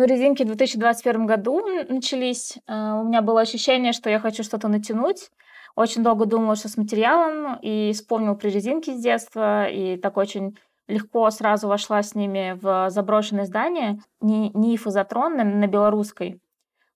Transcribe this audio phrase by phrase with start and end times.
[0.00, 2.56] Ну, резинки в 2021 году начались.
[2.66, 5.28] Э, у меня было ощущение, что я хочу что-то натянуть.
[5.76, 10.56] Очень долго думала, что с материалом, и вспомнила про резинки с детства, и так очень
[10.88, 16.40] легко сразу вошла с ними в заброшенное здание НИИФ «Изотрон» на, на Белорусской.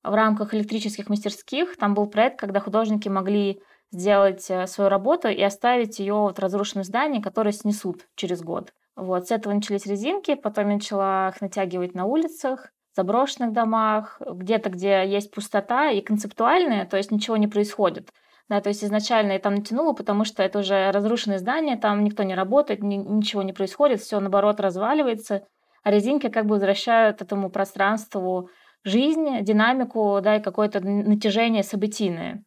[0.02, 3.60] В рамках электрических мастерских там был проект, когда художники могли
[3.92, 8.72] сделать э, свою работу и оставить ее вот в разрушенном здании, которое снесут через год.
[8.96, 14.70] Вот, с этого начались резинки, потом я начала их натягивать на улицах, заброшенных домах, где-то,
[14.70, 18.10] где есть пустота и концептуальная, то есть ничего не происходит.
[18.48, 22.22] Да, то есть изначально я там натянула, потому что это уже разрушенное здание, там никто
[22.24, 25.46] не работает, ни, ничего не происходит, все наоборот разваливается,
[25.82, 28.50] а резинки как бы возвращают этому пространству
[28.84, 32.44] жизнь, динамику, да, и какое-то натяжение событийное.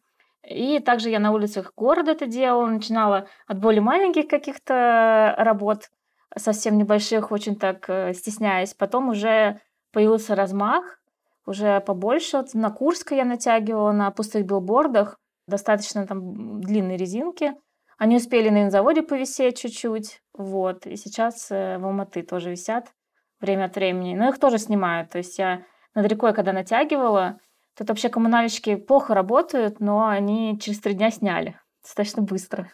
[0.48, 5.90] И также я на улицах города это делала, начинала от более маленьких каких-то работ,
[6.36, 8.74] совсем небольших, очень так э, стесняясь.
[8.74, 9.60] Потом уже
[9.92, 11.00] появился размах,
[11.46, 12.38] уже побольше.
[12.38, 17.54] Вот на Курской я натягивала на пустых билбордах, достаточно там длинные резинки.
[17.96, 20.86] Они успели на заводе повисеть чуть-чуть, вот.
[20.86, 22.92] И сейчас э, в Алматы тоже висят
[23.40, 24.14] время от времени.
[24.14, 25.10] Но их тоже снимают.
[25.10, 27.40] То есть я над рекой, когда натягивала,
[27.76, 32.70] тут вообще коммунальщики плохо работают, но они через три дня сняли достаточно быстро.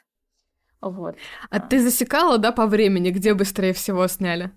[0.81, 1.17] Вот.
[1.49, 4.51] А ты засекала, да, по времени, где быстрее всего сняли?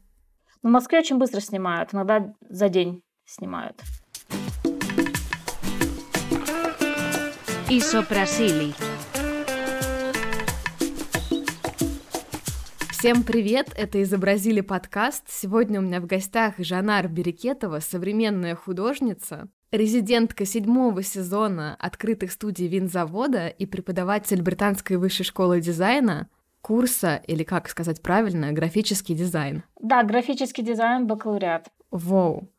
[0.63, 3.79] Ну, в Москве очень быстро снимают, иногда за день снимают.
[7.69, 8.73] Исопрасили.
[12.89, 15.25] Всем привет, это «Изобразили подкаст».
[15.29, 23.47] Сегодня у меня в гостях Жанар Берекетова, современная художница, резидентка седьмого сезона открытых студий винзавода
[23.49, 26.29] и преподаватель Британской высшей школы дизайна,
[26.61, 29.63] курса, или как сказать правильно, графический дизайн.
[29.79, 31.67] Да, графический дизайн, бакалавриат.
[31.91, 32.49] Воу.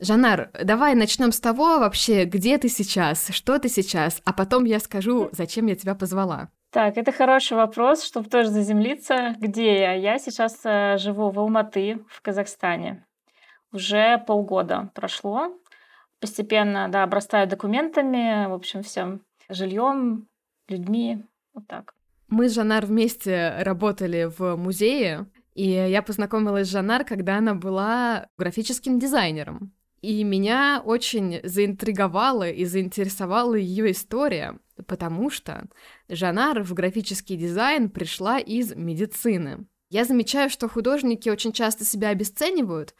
[0.00, 4.80] Жанар, давай начнем с того вообще, где ты сейчас, что ты сейчас, а потом я
[4.80, 6.48] скажу, зачем я тебя позвала.
[6.70, 9.36] Так, это хороший вопрос, чтобы тоже заземлиться.
[9.38, 9.92] Где я?
[9.92, 13.04] Я сейчас э, живу в Алматы, в Казахстане.
[13.72, 15.52] Уже полгода прошло
[16.22, 20.28] постепенно, да, обрастаю документами, в общем, всем жильем,
[20.68, 21.94] людьми, вот так.
[22.32, 28.26] Мы с Жанар вместе работали в музее, и я познакомилась с Жанар, когда она была
[28.38, 29.74] графическим дизайнером.
[30.00, 35.66] И меня очень заинтриговала и заинтересовала ее история, потому что
[36.08, 39.66] Жанар в графический дизайн пришла из медицины.
[39.90, 42.94] Я замечаю, что художники очень часто себя обесценивают,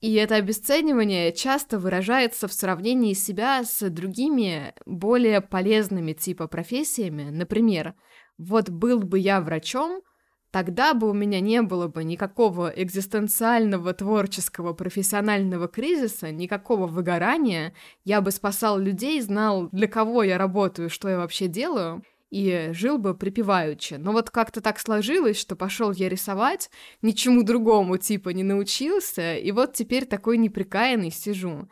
[0.00, 7.30] и это обесценивание часто выражается в сравнении себя с другими, более полезными типа профессиями.
[7.30, 7.94] Например,
[8.36, 10.02] вот был бы я врачом,
[10.50, 17.72] тогда бы у меня не было бы никакого экзистенциального, творческого, профессионального кризиса, никакого выгорания,
[18.04, 22.98] я бы спасал людей, знал, для кого я работаю, что я вообще делаю— и жил
[22.98, 23.94] бы припеваючи.
[23.94, 26.70] Но вот как-то так сложилось, что пошел я рисовать,
[27.02, 31.68] ничему другому типа не научился, и вот теперь такой неприкаянный сижу.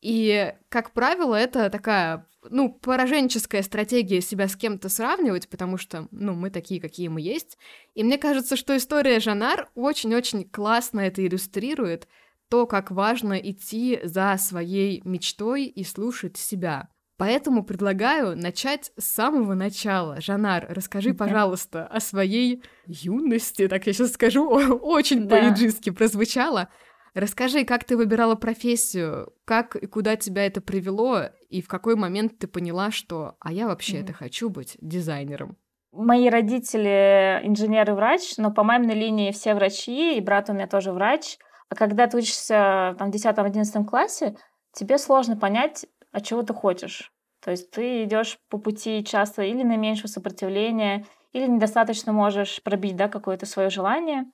[0.00, 6.34] И, как правило, это такая, ну, пораженческая стратегия себя с кем-то сравнивать, потому что, ну,
[6.34, 7.58] мы такие, какие мы есть.
[7.94, 12.06] И мне кажется, что история Жанар очень-очень классно это иллюстрирует,
[12.48, 16.88] то, как важно идти за своей мечтой и слушать себя.
[17.18, 20.20] Поэтому предлагаю начать с самого начала.
[20.20, 25.36] Жанар, расскажи, пожалуйста, о своей юности, так я сейчас скажу, очень да.
[25.36, 26.68] по-иджистски прозвучало.
[27.14, 32.38] Расскажи, как ты выбирала профессию, как и куда тебя это привело, и в какой момент
[32.38, 34.02] ты поняла, что «а я вообще mm.
[34.04, 35.56] это хочу быть дизайнером».
[35.90, 40.92] Мои родители инженер и но по маминой линии все врачи, и брат у меня тоже
[40.92, 41.38] врач.
[41.68, 44.36] А когда ты учишься там, в 10-11 классе,
[44.72, 45.86] тебе сложно понять,
[46.18, 47.12] а чего ты хочешь.
[47.40, 52.96] То есть ты идешь по пути часто или на меньшее сопротивление, или недостаточно можешь пробить
[52.96, 54.24] да, какое-то свое желание.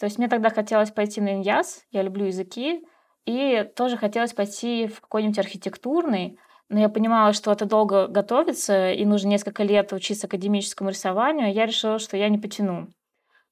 [0.00, 2.84] То есть мне тогда хотелось пойти на иньяс, я люблю языки,
[3.24, 9.04] и тоже хотелось пойти в какой-нибудь архитектурный, но я понимала, что это долго готовится, и
[9.04, 12.88] нужно несколько лет учиться академическому рисованию, я решила, что я не потяну.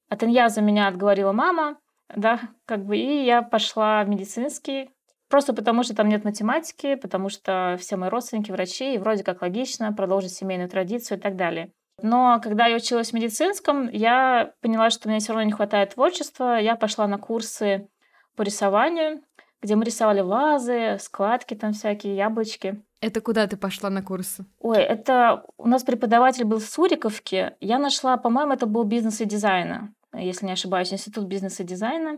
[0.09, 1.77] От иньяза меня отговорила мама,
[2.13, 4.89] да, как бы, и я пошла в медицинский,
[5.29, 9.41] Просто потому, что там нет математики, потому что все мои родственники врачи, и вроде как
[9.41, 11.71] логично продолжить семейную традицию и так далее.
[12.01, 16.59] Но когда я училась в медицинском, я поняла, что мне все равно не хватает творчества.
[16.59, 17.87] Я пошла на курсы
[18.35, 19.21] по рисованию,
[19.61, 22.81] где мы рисовали вазы, складки там всякие, яблочки.
[23.01, 24.45] Это куда ты пошла на курсы?
[24.59, 27.55] Ой, это у нас преподаватель был в Суриковке.
[27.59, 32.17] Я нашла, по-моему, это был бизнес и дизайна, если не ошибаюсь, институт бизнеса и дизайна.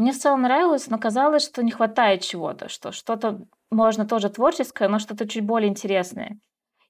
[0.00, 4.88] Мне в целом нравилось, но казалось, что не хватает чего-то, что что-то можно тоже творческое,
[4.88, 6.38] но что-то чуть более интересное.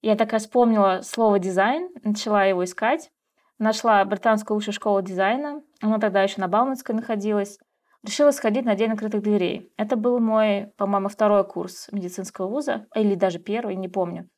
[0.00, 3.10] Я такая вспомнила слово «дизайн», начала его искать,
[3.58, 7.58] нашла британскую высшую школу дизайна, она тогда еще на Бауманской находилась,
[8.06, 9.72] решила сходить на День открытых дверей.
[9.76, 14.28] Это был мой, по-моему, второй курс медицинского вуза, или даже первый, не помню.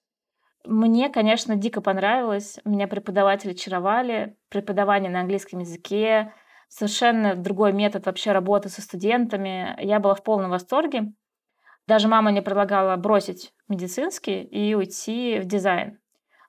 [0.64, 2.58] Мне, конечно, дико понравилось.
[2.64, 4.36] Меня преподаватели очаровали.
[4.48, 6.32] Преподавание на английском языке,
[6.72, 9.76] совершенно другой метод вообще работы со студентами.
[9.78, 11.12] Я была в полном восторге.
[11.86, 15.98] Даже мама мне предлагала бросить медицинский и уйти в дизайн.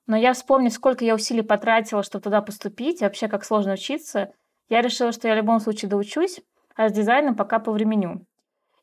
[0.06, 4.32] Но я вспомню, сколько я усилий потратила, чтобы туда поступить, и вообще как сложно учиться.
[4.68, 6.40] Я решила, что я в любом случае доучусь,
[6.74, 8.26] а с дизайном пока повременю.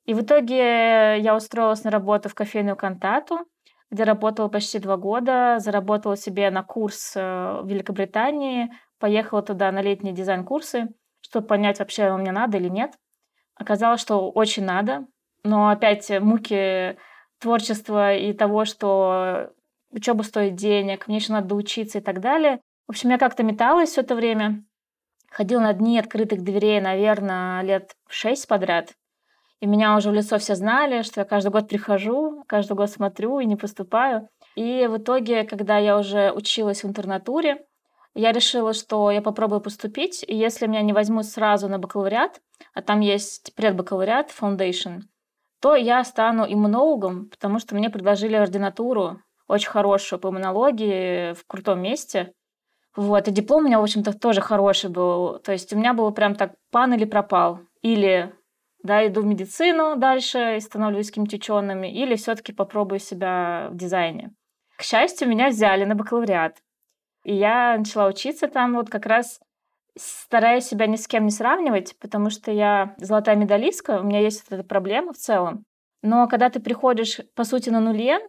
[0.05, 3.39] И в итоге я устроилась на работу в кофейную «Кантату»,
[3.89, 7.19] где работала почти два года, заработала себе на курс э,
[7.61, 10.88] в Великобритании, поехала туда на летние дизайн-курсы,
[11.31, 12.91] чтобы понять, вообще мне надо или нет.
[13.55, 15.05] Оказалось, что очень надо,
[15.45, 16.97] но опять муки
[17.39, 19.51] творчества и того, что
[19.91, 22.59] учеба стоит денег, мне еще надо учиться и так далее.
[22.85, 24.65] В общем, я как-то металась все это время.
[25.29, 28.91] Ходила на дни открытых дверей, наверное, лет шесть подряд.
[29.61, 33.39] И меня уже в лицо все знали, что я каждый год прихожу, каждый год смотрю
[33.39, 34.27] и не поступаю.
[34.55, 37.65] И в итоге, когда я уже училась в интернатуре,
[38.13, 42.41] я решила, что я попробую поступить, и если меня не возьмут сразу на бакалавриат,
[42.73, 45.01] а там есть предбакалавриат, foundation,
[45.61, 51.81] то я стану иммунологом, потому что мне предложили ординатуру очень хорошую по иммунологии в крутом
[51.81, 52.33] месте.
[52.95, 55.39] Вот, и диплом у меня, в общем-то, тоже хороший был.
[55.39, 57.59] То есть у меня было прям так пан или пропал.
[57.81, 58.33] Или
[58.83, 64.31] да, иду в медицину дальше и становлюсь каким-то ученым, или все-таки попробую себя в дизайне.
[64.77, 66.57] К счастью, меня взяли на бакалавриат.
[67.23, 69.39] И я начала учиться там вот как раз
[69.97, 74.44] стараясь себя ни с кем не сравнивать, потому что я золотая медалистка, у меня есть
[74.50, 75.65] эта проблема в целом.
[76.01, 78.19] Но когда ты приходишь, по сути, на нуле,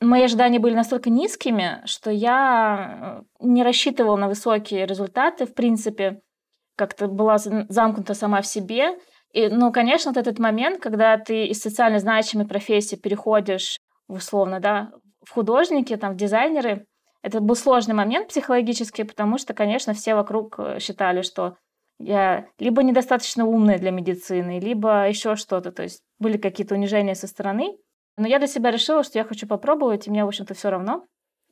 [0.00, 6.20] мои ожидания были настолько низкими, что я э, не рассчитывала на высокие результаты, в принципе,
[6.76, 8.98] как-то была замкнута сама в себе.
[9.32, 14.92] И, ну, конечно, вот этот момент, когда ты из социально значимой профессии переходишь, условно, да,
[15.24, 16.86] в художники, там, в дизайнеры,
[17.24, 21.56] это был сложный момент психологически, потому что, конечно, все вокруг э, считали, что
[21.98, 25.72] я либо недостаточно умная для медицины, либо еще что-то.
[25.72, 27.78] То есть были какие-то унижения со стороны.
[28.18, 31.06] Но я для себя решила, что я хочу попробовать, и мне, в общем-то, все равно.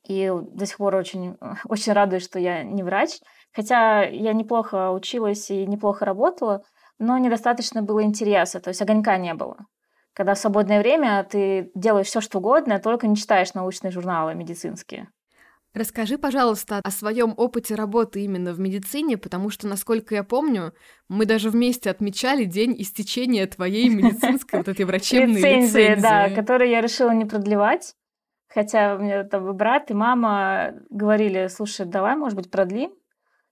[0.07, 1.37] И до сих пор очень,
[1.67, 3.19] очень радуюсь, что я не врач.
[3.51, 6.61] Хотя я неплохо училась и неплохо работала,
[6.99, 9.57] но недостаточно было интереса, то есть огонька не было.
[10.13, 15.09] Когда в свободное время ты делаешь все, что угодно, только не читаешь научные журналы медицинские.
[15.73, 20.73] Расскажи, пожалуйста, о своем опыте работы именно в медицине, потому что, насколько я помню,
[21.09, 25.99] мы даже вместе отмечали день истечения твоей медицинской вот этой врачебной лицензии.
[25.99, 27.95] да, которую я решила не продлевать.
[28.49, 32.91] Хотя у меня там брат и мама говорили, слушай, давай, может быть, продлим.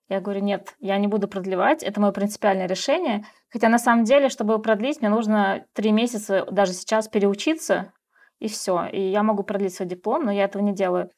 [0.07, 3.25] Я говорю, нет, я не буду продлевать, это мое принципиальное решение.
[3.49, 7.93] Хотя на самом деле, чтобы продлить, мне нужно три месяца даже сейчас переучиться,
[8.37, 8.85] и все.
[8.91, 11.09] И я могу продлить свой диплом, но я этого не делаю.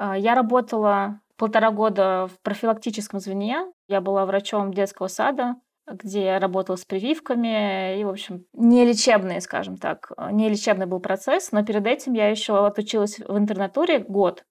[0.00, 3.70] А, я работала полтора года в профилактическом звене.
[3.86, 5.56] Я была врачом детского сада,
[5.86, 11.00] где я работала с прививками и, в общем, не лечебный, скажем так, не лечебный был
[11.00, 14.44] процесс, но перед этим я еще отучилась в интернатуре год,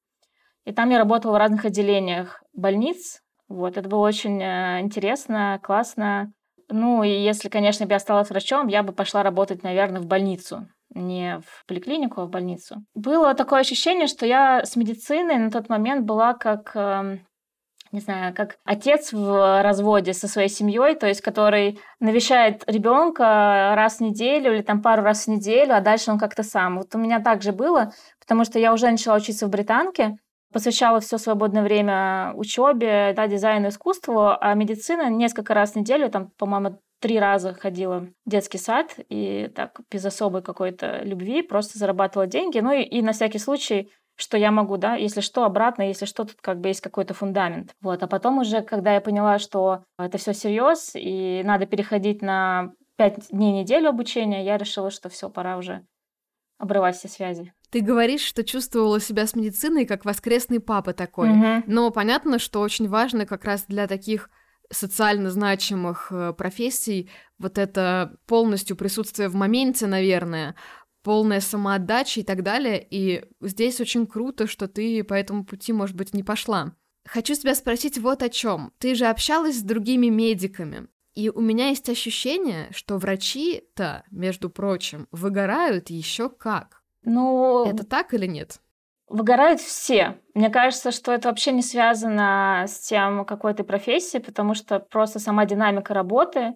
[0.65, 3.23] и там я работала в разных отделениях больниц.
[3.47, 6.31] Вот, это было очень э, интересно, классно.
[6.69, 10.67] Ну, и если, конечно, бы я осталась врачом, я бы пошла работать, наверное, в больницу
[10.93, 12.83] не в поликлинику, а в больницу.
[12.95, 17.21] Было такое ощущение, что я с медициной на тот момент была как эм,
[17.91, 23.97] не знаю, как отец в разводе со своей семьей, то есть который навещает ребенка раз
[23.97, 26.77] в неделю или там пару раз в неделю, а дальше он как-то сам.
[26.77, 30.17] Вот у меня так же было, потому что я уже начала учиться в британке,
[30.53, 36.31] посвящала все свободное время учебе, да, дизайну, искусству, а медицина несколько раз в неделю, там,
[36.37, 42.27] по-моему, три раза ходила в детский сад и так без особой какой-то любви просто зарабатывала
[42.27, 42.59] деньги.
[42.59, 46.25] Ну и, и на всякий случай, что я могу, да, если что, обратно, если что,
[46.25, 47.73] тут как бы есть какой-то фундамент.
[47.81, 52.73] Вот, а потом уже, когда я поняла, что это все серьез и надо переходить на
[52.97, 55.85] пять дней неделю обучения, я решила, что все, пора уже
[56.57, 57.53] обрывать все связи.
[57.69, 61.29] Ты говоришь, что чувствовала себя с медициной как воскресный папа такой.
[61.29, 61.63] Угу.
[61.67, 64.29] Но понятно, что очень важно как раз для таких
[64.71, 70.55] социально значимых э, профессий вот это полностью присутствие в моменте, наверное,
[71.03, 72.85] полная самоотдача и так далее.
[72.89, 76.73] И здесь очень круто, что ты по этому пути, может быть, не пошла.
[77.05, 78.71] Хочу тебя спросить вот о чем.
[78.77, 80.87] Ты же общалась с другими медиками.
[81.15, 86.83] И у меня есть ощущение, что врачи-то, между прочим, выгорают еще как.
[87.03, 88.61] Ну, это так или нет?
[89.09, 90.19] Выгорают все.
[90.35, 95.19] Мне кажется, что это вообще не связано с тем, какой ты профессии, потому что просто
[95.19, 96.53] сама динамика работы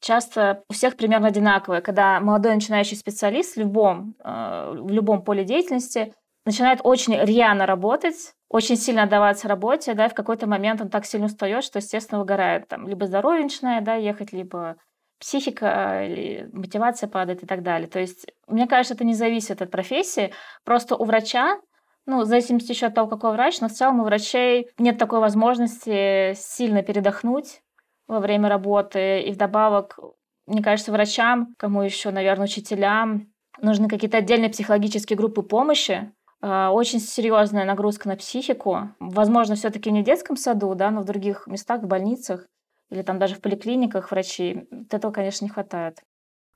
[0.00, 1.80] часто у всех примерно одинаковая.
[1.80, 8.32] Когда молодой начинающий специалист в любом, э, в любом поле деятельности начинает очень рьяно работать,
[8.48, 12.20] очень сильно отдаваться работе, да, и в какой-то момент он так сильно устает, что, естественно,
[12.20, 12.68] выгорает.
[12.68, 14.76] Там, либо здоровье начинает да, ехать, либо
[15.20, 17.88] психика или мотивация падает и так далее.
[17.88, 20.32] То есть, мне кажется, это не зависит от профессии.
[20.64, 21.58] Просто у врача,
[22.08, 25.20] ну, в зависимости еще от того, какой врач, но в целом у врачей нет такой
[25.20, 27.60] возможности сильно передохнуть
[28.06, 29.20] во время работы.
[29.20, 29.98] И вдобавок,
[30.46, 36.10] мне кажется, врачам, кому еще, наверное, учителям, нужны какие-то отдельные психологические группы помощи,
[36.40, 38.88] а, очень серьезная нагрузка на психику.
[39.00, 42.46] Возможно, все-таки не в детском саду, да, но в других местах, в больницах
[42.90, 44.66] или там даже в поликлиниках врачи.
[44.70, 45.98] Вот этого, конечно, не хватает.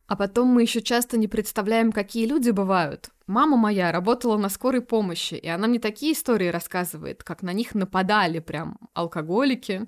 [0.06, 3.10] А потом мы еще часто не представляем, какие люди бывают.
[3.32, 7.74] Мама моя работала на скорой помощи, и она мне такие истории рассказывает, как на них
[7.74, 9.86] нападали прям алкоголики,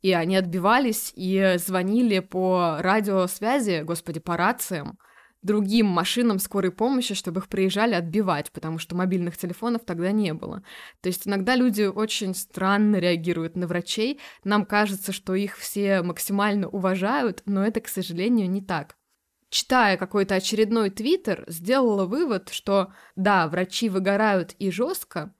[0.00, 4.98] и они отбивались и звонили по радиосвязи, господи, по рациям,
[5.42, 10.62] другим машинам скорой помощи, чтобы их приезжали отбивать, потому что мобильных телефонов тогда не было.
[11.02, 14.18] То есть иногда люди очень странно реагируют на врачей.
[14.44, 18.96] Нам кажется, что их все максимально уважают, но это, к сожалению, не так.
[19.52, 25.34] Читая какой-то очередной твиттер, сделала вывод, что да, врачи выгорают и жестко,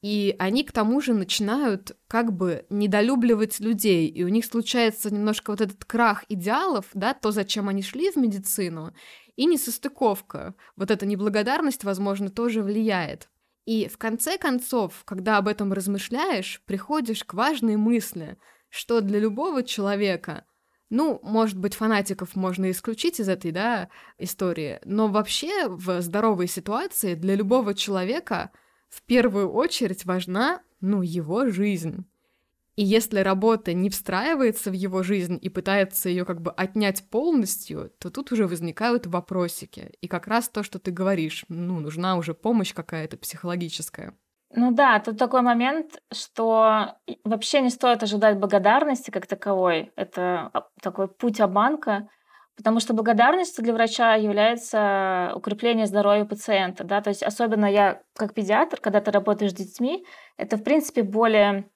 [0.00, 5.50] и они к тому же начинают как бы недолюбливать людей, и у них случается немножко
[5.50, 8.94] вот этот крах идеалов, да, то, зачем они шли в медицину,
[9.34, 10.54] и несостыковка.
[10.76, 13.28] Вот эта неблагодарность, возможно, тоже влияет.
[13.64, 18.38] И в конце концов, когда об этом размышляешь, приходишь к важной мысли,
[18.68, 20.44] что для любого человека,
[20.90, 27.14] ну, может быть, фанатиков можно исключить из этой, да, истории, но вообще в здоровой ситуации
[27.14, 28.50] для любого человека
[28.88, 32.06] в первую очередь важна, ну, его жизнь.
[32.76, 37.92] И если работа не встраивается в его жизнь и пытается ее как бы отнять полностью,
[37.98, 39.94] то тут уже возникают вопросики.
[40.00, 44.16] И как раз то, что ты говоришь, ну, нужна уже помощь какая-то психологическая.
[44.54, 49.92] Ну да, тут такой момент, что вообще не стоит ожидать благодарности как таковой.
[49.94, 52.08] Это а, такой путь обманка,
[52.56, 56.84] потому что благодарностью для врача является укрепление здоровья пациента.
[56.84, 57.02] Да?
[57.02, 60.06] То есть особенно я как педиатр, когда ты работаешь с детьми,
[60.38, 61.68] это в принципе более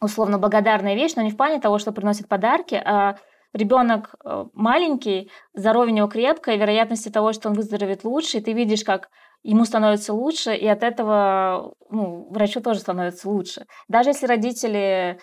[0.00, 3.16] условно благодарная вещь, но не в плане того, что приносит подарки, а
[3.52, 8.52] ребенок э, маленький, здоровье у него крепкое, вероятности того, что он выздоровеет лучше, и ты
[8.52, 9.10] видишь, как
[9.42, 13.66] ему становится лучше, и от этого ну, врачу тоже становится лучше.
[13.88, 15.18] Даже если родители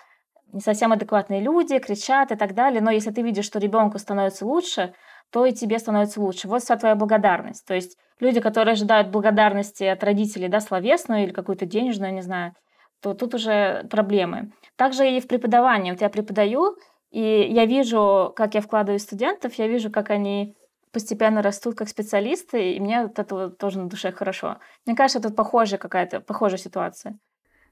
[0.52, 4.46] не совсем адекватные люди, кричат и так далее, но если ты видишь, что ребенку становится
[4.46, 4.94] лучше,
[5.32, 6.48] то и тебе становится лучше.
[6.48, 7.66] Вот вся твоя благодарность.
[7.66, 12.54] То есть люди, которые ожидают благодарности от родителей, да, словесную или какую-то денежную, не знаю,
[13.02, 14.52] то тут уже проблемы.
[14.76, 15.92] Также и в преподавании.
[15.92, 16.76] Вот я преподаю,
[17.12, 20.56] и я вижу, как я вкладываю студентов, я вижу, как они
[20.92, 24.58] постепенно растут как специалисты, и мне от этого тоже на душе хорошо.
[24.86, 27.18] Мне кажется, тут похожая какая-то, похожая ситуация.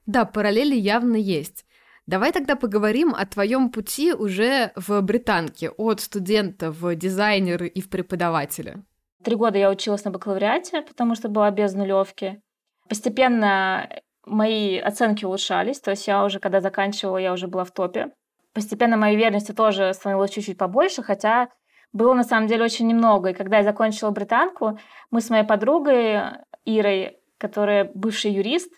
[0.06, 1.64] Да, параллели явно есть.
[2.06, 7.90] Давай тогда поговорим о твоем пути уже в британке, от студента в дизайнера и в
[7.90, 8.82] преподавателя.
[9.22, 12.40] Три года я училась на бакалавриате, потому что была без нулевки.
[12.88, 13.88] Постепенно
[14.24, 18.12] мои оценки улучшались, то есть я уже, когда заканчивала, я уже была в топе.
[18.54, 21.50] Постепенно моей верности тоже становилось чуть-чуть побольше, хотя
[21.92, 23.30] было на самом деле очень немного.
[23.30, 24.78] И когда я закончила британку,
[25.10, 26.22] мы с моей подругой
[26.64, 28.72] Ирой, которая бывший юрист,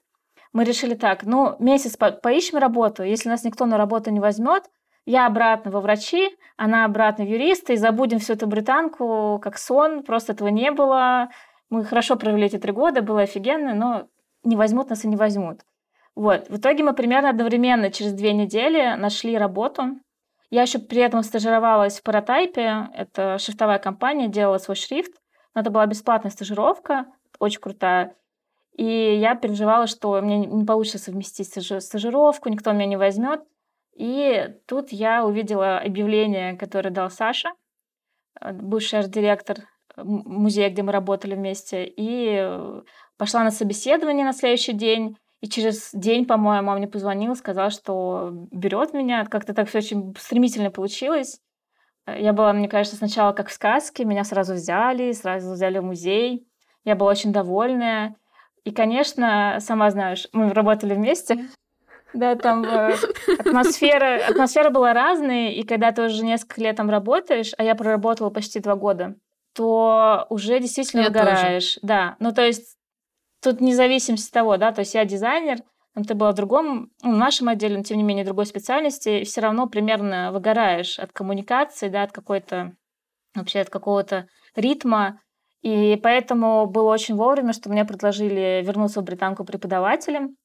[0.53, 4.65] мы решили так, ну, месяц по поищем работу, если нас никто на работу не возьмет,
[5.07, 10.03] я обратно во врачи, она обратно в юриста, и забудем всю эту британку как сон,
[10.03, 11.31] просто этого не было.
[11.71, 14.09] Мы хорошо провели эти три года, было офигенно, но
[14.45, 15.61] не возьмут нас и не возьмут.
[16.15, 16.49] Вот.
[16.49, 19.99] В итоге мы примерно одновременно через две недели нашли работу.
[20.51, 22.89] Я еще при этом стажировалась в Паратайпе.
[22.95, 25.13] Это шрифтовая компания, делала свой шрифт.
[25.55, 27.07] Но это была бесплатная стажировка,
[27.39, 28.17] очень крутая.
[28.77, 31.49] И я переживала, что мне не получится совместить
[31.83, 33.43] стажировку, никто меня не возьмет.
[33.95, 37.51] И тут я увидела объявление, которое дал Саша,
[38.41, 41.85] э, бывший арт-директор э, музея, где мы работали вместе.
[41.85, 42.83] И э,
[43.21, 48.31] Пошла на собеседование на следующий день, и через день, по-моему, мама мне позвонила, сказала, что
[48.51, 49.25] берет меня.
[49.25, 51.41] Как-то так все очень стремительно получилось.
[52.07, 54.05] Я была, мне кажется, сначала как в сказке.
[54.05, 56.47] Меня сразу взяли, сразу взяли в музей.
[56.85, 58.17] Я была очень довольная.
[58.65, 61.49] И, конечно, сама знаешь, мы работали вместе.
[62.13, 62.97] Да, там э,
[63.39, 68.31] атмосфера, атмосфера была разная, и когда ты уже несколько лет там работаешь, а я проработала
[68.31, 69.15] почти два года,
[69.55, 71.75] то уже действительно я выгораешь.
[71.75, 71.87] Тоже.
[71.87, 72.77] Да, ну то есть
[73.43, 75.59] тут независимость от того, да, то есть я дизайнер,
[75.95, 79.21] там ты была в другом, ну, в нашем отделе, но тем не менее другой специальности,
[79.21, 82.73] и все равно примерно выгораешь от коммуникации, да, от какой-то,
[83.35, 85.21] вообще от какого-то ритма,
[85.63, 90.37] и поэтому было очень вовремя, что мне предложили вернуться в британку преподавателем,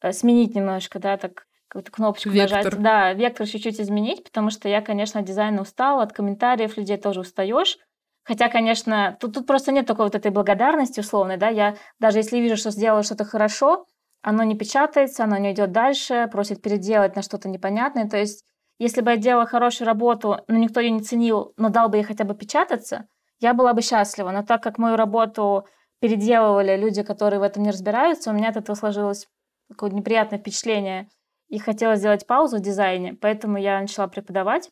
[0.00, 2.64] э, сменить немножко, да, так какую-то кнопочку вектор.
[2.64, 2.82] нажать.
[2.82, 7.20] Да, вектор чуть-чуть изменить, потому что я, конечно, от дизайна устала, от комментариев людей тоже
[7.20, 7.78] устаешь.
[8.24, 12.38] Хотя, конечно, тут, тут просто нет такой вот этой благодарности условной, да, я даже если
[12.38, 13.86] вижу, что сделала что-то хорошо,
[14.22, 18.08] оно не печатается, оно не идет дальше, просит переделать на что-то непонятное.
[18.08, 18.44] То есть,
[18.78, 22.02] если бы я делала хорошую работу, но никто ее не ценил, но дал бы ей
[22.02, 23.06] хотя бы печататься,
[23.40, 24.30] я была бы счастлива.
[24.30, 25.66] Но так как мою работу
[26.00, 29.26] переделывали люди, которые в этом не разбираются, у меня от этого сложилось
[29.68, 31.08] такое неприятное впечатление.
[31.48, 34.70] И хотела сделать паузу в дизайне, поэтому я начала преподавать.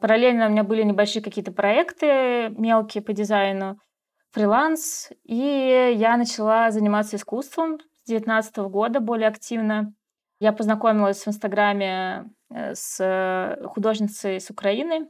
[0.00, 3.78] Параллельно у меня были небольшие какие-то проекты мелкие по дизайну,
[4.30, 9.92] фриланс, и я начала заниматься искусством с 2019 года более активно.
[10.40, 15.08] Я познакомилась в Инстаграме э, с художницей с Украины,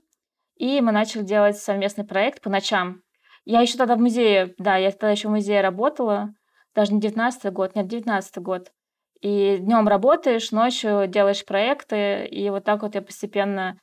[0.56, 3.02] и мы начали делать совместный проект по ночам.
[3.44, 6.34] Я еще тогда в музее, да, я тогда еще в музее работала,
[6.74, 8.72] даже не 19 год, нет, 19 год.
[9.20, 13.78] И днем работаешь, ночью делаешь проекты, и вот так вот я постепенно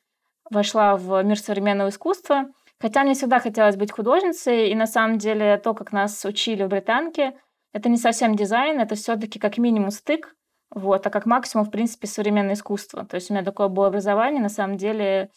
[0.49, 2.45] вошла в мир современного искусства.
[2.79, 6.67] Хотя мне всегда хотелось быть художницей, и на самом деле то, как нас учили в
[6.67, 7.37] Британке,
[7.71, 10.35] это не совсем дизайн, это все-таки как минимум стык,
[10.69, 13.05] вот, а как максимум, в принципе, современное искусство.
[13.05, 15.29] То есть у меня такое было образование, на самом деле,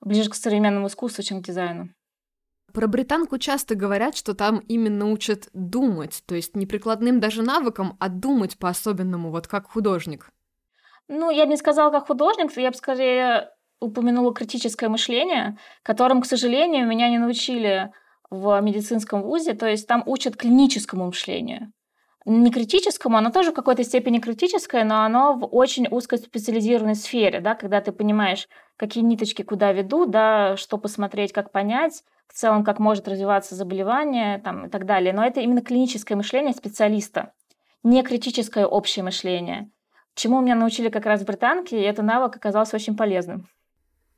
[0.00, 1.88] ближе к современному искусству, чем к дизайну.
[2.72, 7.96] Про британку часто говорят, что там именно учат думать, то есть не прикладным даже навыкам,
[8.00, 10.30] а думать по-особенному, вот как художник.
[11.08, 13.50] Ну, я бы не сказала как художник, я бы скорее
[13.82, 17.90] упомянула критическое мышление, которым, к сожалению, меня не научили
[18.30, 21.72] в медицинском вузе, то есть там учат клиническому мышлению.
[22.24, 27.40] Не критическому, оно тоже в какой-то степени критическое, но оно в очень узкой специализированной сфере,
[27.40, 32.62] да, когда ты понимаешь, какие ниточки куда ведут, да, что посмотреть, как понять, в целом,
[32.64, 35.12] как может развиваться заболевание там, и так далее.
[35.12, 37.32] Но это именно клиническое мышление специалиста,
[37.82, 39.70] не критическое общее мышление.
[40.14, 43.48] Чему меня научили как раз в британке, и этот навык оказался очень полезным.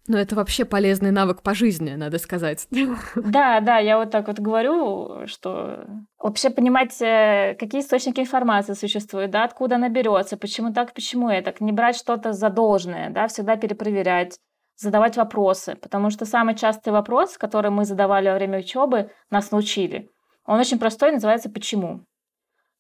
[0.07, 2.69] Но это вообще полезный навык по жизни, надо сказать.
[3.17, 5.85] Да, да, я вот так вот говорю, что
[6.19, 11.55] вообще понимать, э, какие источники информации существуют, да, откуда она берется, почему так, почему это,
[11.61, 14.39] не брать что-то за должное, да, всегда перепроверять,
[14.77, 20.11] задавать вопросы, потому что самый частый вопрос, который мы задавали во время учебы, нас научили.
[20.47, 22.05] Он очень простой, называется «почему?».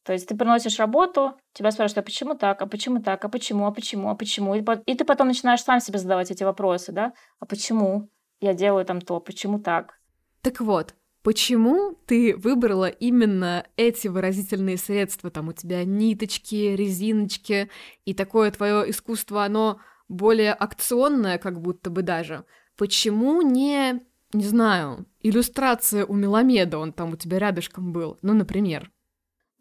[0.05, 3.67] То есть ты приносишь работу, тебя спрашивают, а почему так, а почему так, а почему,
[3.67, 4.55] а почему, а почему.
[4.55, 7.15] И, ты потом начинаешь сам себе задавать эти вопросы, да?
[7.41, 9.99] А почему я делаю там то, почему так?
[10.43, 15.31] Так вот, почему ты выбрала именно эти выразительные средства?
[15.31, 17.71] Там у тебя ниточки, резиночки,
[18.05, 22.45] и такое твое искусство, оно более акционное, как будто бы даже.
[22.77, 24.03] Почему не,
[24.35, 28.91] не знаю, иллюстрация у Меламеда, он там у тебя рядышком был, ну, например?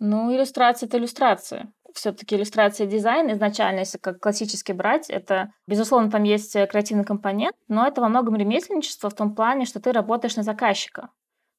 [0.05, 1.71] Ну, иллюстрация— это иллюстрация.
[1.93, 7.05] Все-таки иллюстрация и дизайн изначально, если как классически брать, это, безусловно, там есть э, креативный
[7.05, 11.03] компонент, но это во многом ремесленничество в том плане, что ты работаешь на заказчика.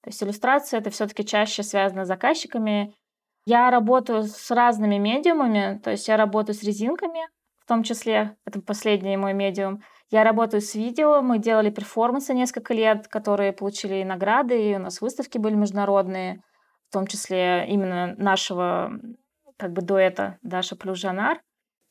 [0.02, 2.94] То есть иллюстрация это все-таки чаще связано с заказчиками.
[3.46, 7.26] Я работаю с разными медиумами, то есть я работаю с резинками,
[7.64, 9.80] в том числе, это последний мой медиум.
[10.10, 15.00] Я работаю с видео, мы делали перформансы несколько лет, которые получили награды, и у нас
[15.00, 16.42] выставки были международные
[16.94, 18.92] в том числе именно нашего
[19.56, 21.40] как бы дуэта Даша плюс Жанар.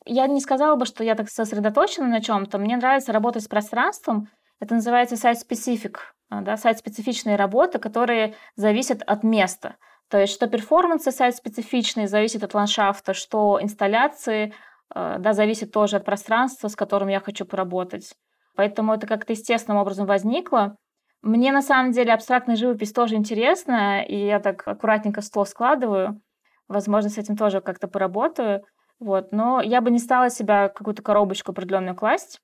[0.06, 2.56] Я не сказала бы, что я так сосредоточена на чем-то.
[2.56, 4.30] Мне нравится работать с пространством.
[4.60, 9.76] Это называется сайт-специфик, да, сайт-специфичные работы, которые зависят от места.
[10.08, 14.54] То есть, что перформансы сайт-специфичные зависят от ландшафта, что инсталляции
[14.94, 18.14] э, да, зависит тоже от пространства, с которым я хочу поработать.
[18.56, 20.76] Поэтому это как-то естественным образом возникло.
[21.24, 26.20] Мне на самом деле абстрактная живопись тоже интересна, и я так аккуратненько стол складываю.
[26.68, 28.62] Возможно, с этим тоже как-то поработаю.
[29.00, 29.32] Вот.
[29.32, 32.40] Но я бы не стала себя какую-то коробочку определенную класть.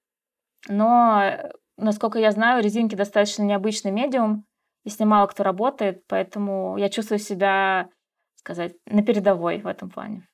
[0.67, 1.23] Но,
[1.77, 4.47] насколько я знаю, резинки достаточно необычный медиум,
[4.85, 7.91] и с ним мало кто работает, поэтому я чувствую себя,
[8.37, 10.27] сказать, на передовой в этом плане.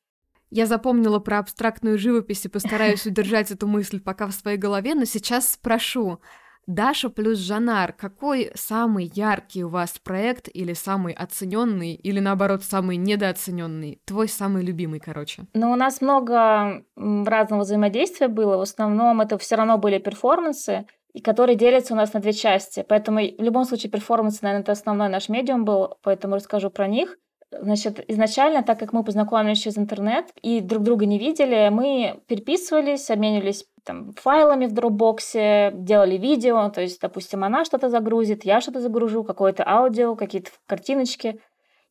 [0.51, 5.05] Я запомнила про абстрактную живопись и постараюсь удержать эту мысль пока в своей голове, но
[5.05, 6.21] сейчас спрошу,
[6.67, 12.97] Даша плюс Жанар, какой самый яркий у вас проект или самый оцененный, или наоборот самый
[12.97, 15.45] недооцененный, твой самый любимый, короче?
[15.55, 18.57] Ну, у нас много разного взаимодействия было.
[18.57, 22.85] В основном это все равно были перформансы, и которые делятся у нас на две части.
[22.87, 27.17] Поэтому в любом случае перформанс, наверное, это основной наш медиум был, поэтому расскажу про них.
[27.53, 33.09] Значит, изначально, так как мы познакомились через интернет и друг друга не видели, мы переписывались,
[33.09, 38.81] обменивались там, файлами в дропбоксе, делали видео, то есть, допустим, она что-то загрузит, я что-то
[38.81, 41.41] загружу, какое-то аудио, какие-то картиночки,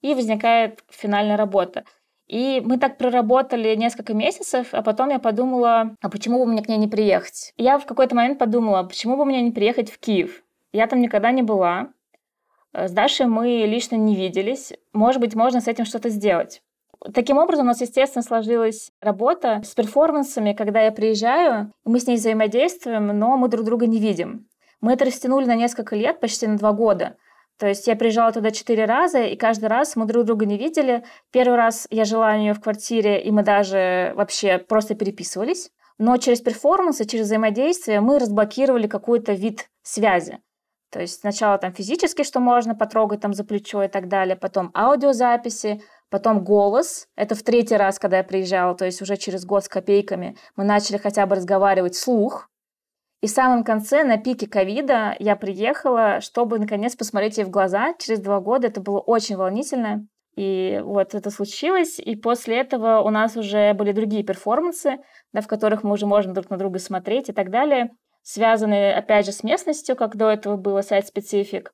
[0.01, 1.85] и возникает финальная работа.
[2.27, 6.67] И мы так проработали несколько месяцев, а потом я подумала, а почему бы мне к
[6.67, 7.53] ней не приехать?
[7.57, 10.43] я в какой-то момент подумала, почему бы мне не приехать в Киев?
[10.73, 11.89] Я там никогда не была,
[12.75, 14.73] с Дашей мы лично не виделись.
[14.93, 16.61] Может быть, можно с этим что-то сделать.
[17.13, 22.15] Таким образом, у нас, естественно, сложилась работа с перформансами, когда я приезжаю, мы с ней
[22.15, 24.47] взаимодействуем, но мы друг друга не видим.
[24.81, 27.15] Мы это растянули на несколько лет, почти на два года.
[27.57, 31.03] То есть я приезжала туда четыре раза, и каждый раз мы друг друга не видели.
[31.31, 35.71] Первый раз я жила у нее в квартире, и мы даже вообще просто переписывались.
[35.97, 40.39] Но через перформансы, через взаимодействие мы разблокировали какой-то вид связи.
[40.95, 44.71] То есть сначала там физически, что можно потрогать там за плечо и так далее, потом
[44.73, 47.09] аудиозаписи, потом голос.
[47.17, 50.63] Это в третий раз, когда я приезжала, то есть уже через год с копейками мы
[50.63, 52.47] начали хотя бы разговаривать вслух.
[53.19, 57.93] И в самом конце, на пике ковида, я приехала, чтобы наконец посмотреть ей в глаза.
[57.99, 60.07] Через два года это было очень волнительно.
[60.37, 64.99] И вот это случилось, и после этого у нас уже были другие перформансы,
[65.33, 67.89] да, в которых мы уже можем друг на друга смотреть и так далее
[68.25, 71.71] связанные, опять же, с местностью, как до этого было сайт-специфик.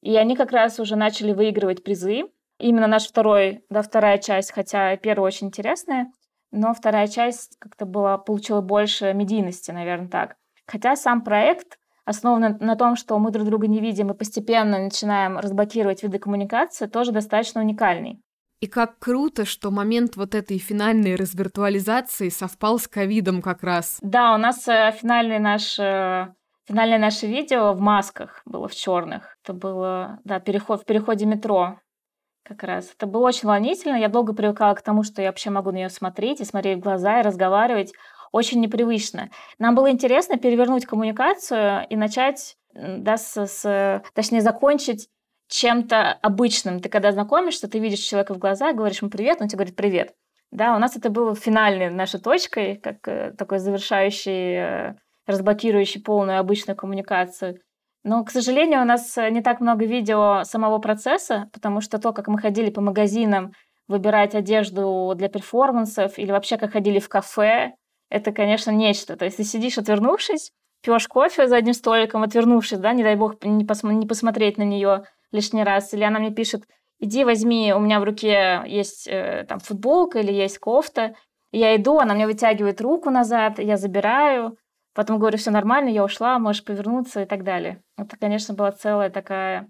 [0.00, 2.22] И они как раз уже начали выигрывать призы.
[2.58, 6.10] Именно наш второй, да, вторая часть, хотя первая очень интересная,
[6.52, 10.36] но вторая часть как-то была, получила больше медийности, наверное, так.
[10.66, 15.38] Хотя сам проект основан на том, что мы друг друга не видим и постепенно начинаем
[15.38, 18.22] разблокировать виды коммуникации, тоже достаточно уникальный.
[18.60, 23.98] И как круто, что момент вот этой финальной развиртуализации совпал с ковидом как раз.
[24.02, 26.34] Да, у нас э, финальный наш э,
[26.68, 29.36] финальное наше видео в масках было в черных.
[29.42, 31.78] Это было, да, переход в переходе метро
[32.44, 32.92] как раз.
[32.96, 33.96] Это было очень волнительно.
[33.96, 36.82] Я долго привыкала к тому, что я вообще могу на нее смотреть и смотреть в
[36.82, 37.92] глаза и разговаривать.
[38.30, 39.30] Очень непривычно.
[39.58, 45.08] Нам было интересно перевернуть коммуникацию и начать, да, с, с точнее, закончить
[45.50, 46.80] чем-то обычным.
[46.80, 50.14] Ты когда знакомишься, ты видишь человека в глаза, говоришь ему привет, он тебе говорит привет.
[50.52, 54.94] Да, у нас это было финальной нашей точкой, как э, такой завершающий, э,
[55.26, 57.60] разблокирующий полную обычную коммуникацию.
[58.02, 62.12] Но, к сожалению, у нас э, не так много видео самого процесса, потому что то,
[62.12, 63.52] как мы ходили по магазинам,
[63.86, 67.74] выбирать одежду для перформансов или вообще как ходили в кафе,
[68.08, 69.16] это, конечно, нечто.
[69.16, 73.42] То есть ты сидишь, отвернувшись, пьешь кофе за одним столиком, отвернувшись, да, не дай бог
[73.44, 76.64] не, пос не посмотреть на нее, лишний раз, или она мне пишет,
[76.98, 81.14] иди возьми, у меня в руке есть э, там футболка или есть кофта,
[81.52, 84.56] я иду, она мне вытягивает руку назад, я забираю,
[84.94, 87.82] потом говорю, все нормально, я ушла, можешь повернуться и так далее.
[87.96, 89.68] Это, конечно, была целая такая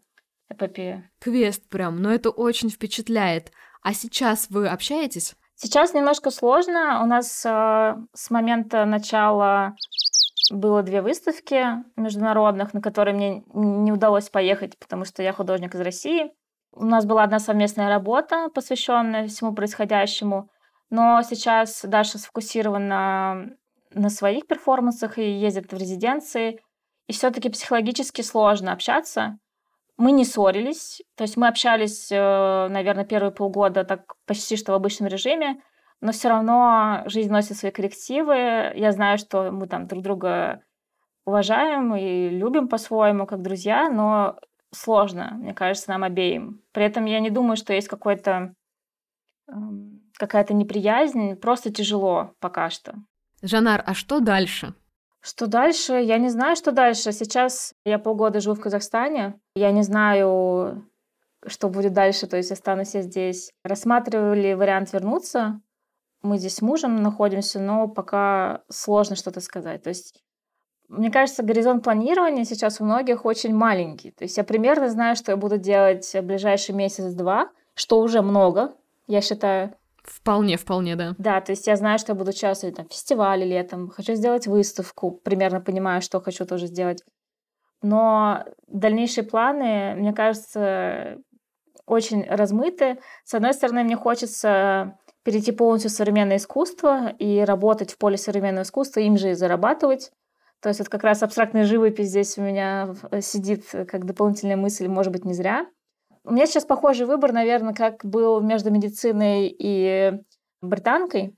[0.50, 1.10] эпопея.
[1.20, 3.52] Квест прям, но это очень впечатляет.
[3.82, 5.36] А сейчас вы общаетесь?
[5.54, 7.02] Сейчас немножко сложно.
[7.02, 9.74] У нас э, с момента начала
[10.50, 15.80] было две выставки международных, на которые мне не удалось поехать, потому что я художник из
[15.80, 16.32] России.
[16.72, 20.48] У нас была одна совместная работа, посвященная всему происходящему,
[20.88, 23.56] но сейчас Даша сфокусирована
[23.92, 26.60] на своих перформансах и ездит в резиденции.
[27.08, 29.38] И все-таки психологически сложно общаться.
[29.96, 34.76] Мы не ссорились, то есть мы общались, э, наверное, первые полгода так почти что в
[34.76, 35.60] обычном режиме,
[36.00, 38.72] но все равно жизнь носит свои коррективы.
[38.74, 40.62] Я знаю, что мы там друг друга
[41.24, 44.38] уважаем и любим по-своему, как друзья, но
[44.72, 46.62] сложно, мне кажется, нам обеим.
[46.72, 48.54] При этом я не думаю, что есть какой-то
[49.48, 52.94] эм, какая-то неприязнь, просто тяжело пока что.
[53.42, 54.74] Жанар, а что дальше?
[55.20, 55.94] Что дальше?
[55.94, 57.12] Я не знаю, что дальше.
[57.12, 59.38] Сейчас я полгода живу в Казахстане.
[59.54, 60.86] Я не знаю,
[61.46, 63.50] что будет дальше, то есть останусь я здесь.
[63.64, 65.60] Рассматривали вариант вернуться,
[66.22, 69.82] мы здесь с мужем находимся, но пока сложно что-то сказать.
[69.82, 70.22] То есть
[70.90, 74.10] мне кажется, горизонт планирования сейчас у многих очень маленький.
[74.10, 78.74] То есть я примерно знаю, что я буду делать в ближайший месяц-два, что уже много,
[79.06, 79.72] я считаю.
[80.02, 81.14] Вполне, вполне, да.
[81.16, 84.48] Да, то есть я знаю, что я буду участвовать там, в фестивале летом, хочу сделать
[84.48, 87.04] выставку, примерно понимаю, что хочу тоже сделать.
[87.82, 91.18] Но дальнейшие планы, мне кажется,
[91.86, 92.98] очень размыты.
[93.24, 98.64] С одной стороны, мне хочется перейти полностью в современное искусство и работать в поле современного
[98.64, 100.10] искусства, им же и зарабатывать.
[100.60, 105.12] То есть вот как раз абстрактная живопись здесь у меня сидит как дополнительная мысль, может
[105.12, 105.66] быть, не зря.
[106.24, 110.12] У меня сейчас похожий выбор, наверное, как был между медициной и
[110.60, 111.34] британкой,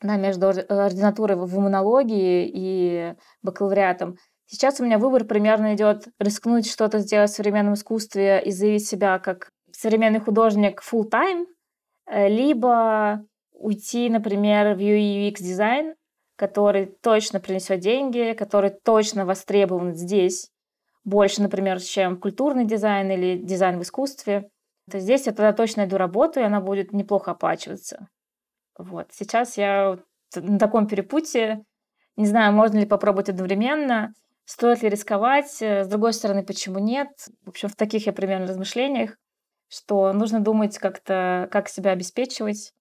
[0.00, 4.16] да, между ординатурой в иммунологии и бакалавриатом.
[4.46, 9.18] Сейчас у меня выбор примерно идет рискнуть что-то сделать в современном искусстве и заявить себя
[9.18, 11.46] как современный художник full time, э,
[12.12, 15.94] либо уйти, например, в UX дизайн,
[16.36, 20.50] который точно принесет деньги, который точно востребован здесь,
[21.04, 24.48] больше, например, чем культурный дизайн или дизайн в искусстве,
[24.90, 28.08] то здесь я тогда точно найду работу, и она будет неплохо оплачиваться.
[28.78, 29.08] Вот.
[29.12, 29.98] Сейчас я
[30.34, 31.62] на таком перепутье.
[32.16, 34.12] Не знаю, можно ли попробовать одновременно,
[34.44, 35.50] стоит ли рисковать.
[35.60, 37.08] С другой стороны, почему нет?
[37.44, 39.16] В общем, в таких я примерно размышлениях,
[39.72, 42.74] что нужно думать как-то, как себя обеспечивать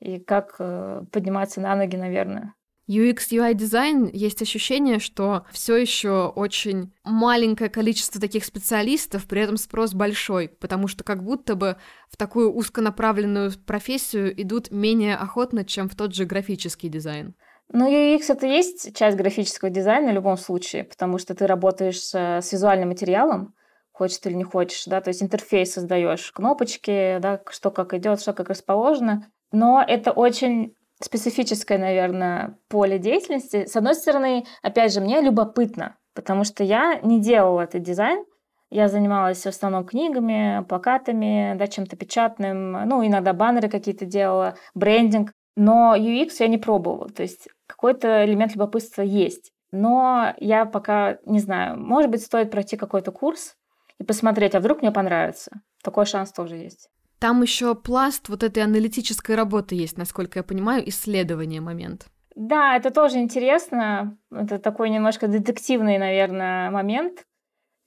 [0.00, 2.54] и как э, подниматься на ноги, наверное.
[2.88, 9.58] UX, UI дизайн есть ощущение, что все еще очень маленькое количество таких специалистов, при этом
[9.58, 11.76] спрос большой, потому что как будто бы
[12.08, 17.34] в такую узконаправленную профессию идут менее охотно, чем в тот же графический дизайн.
[17.70, 22.14] Ну, UX это есть часть графического дизайна в любом случае, потому что ты работаешь с,
[22.14, 23.54] с визуальным материалом,
[23.98, 28.20] хочешь ты или не хочешь, да, то есть интерфейс создаешь, кнопочки, да, что как идет,
[28.20, 29.26] что как расположено.
[29.50, 33.66] Но это очень специфическое, наверное, поле деятельности.
[33.66, 38.24] С одной стороны, опять же, мне любопытно, потому что я не делала этот дизайн,
[38.70, 45.32] я занималась в основном книгами, плакатами, да, чем-то печатным, ну, иногда баннеры какие-то делала, брендинг,
[45.56, 49.50] но UX я не пробовала, то есть какой-то элемент любопытства есть.
[49.70, 53.54] Но я пока не знаю, может быть, стоит пройти какой-то курс
[53.98, 55.60] и посмотреть, а вдруг мне понравится.
[55.82, 56.90] Такой шанс тоже есть.
[57.18, 62.06] Там еще пласт вот этой аналитической работы есть, насколько я понимаю, исследование момент.
[62.36, 64.16] Да, это тоже интересно.
[64.30, 67.26] Это такой немножко детективный, наверное, момент,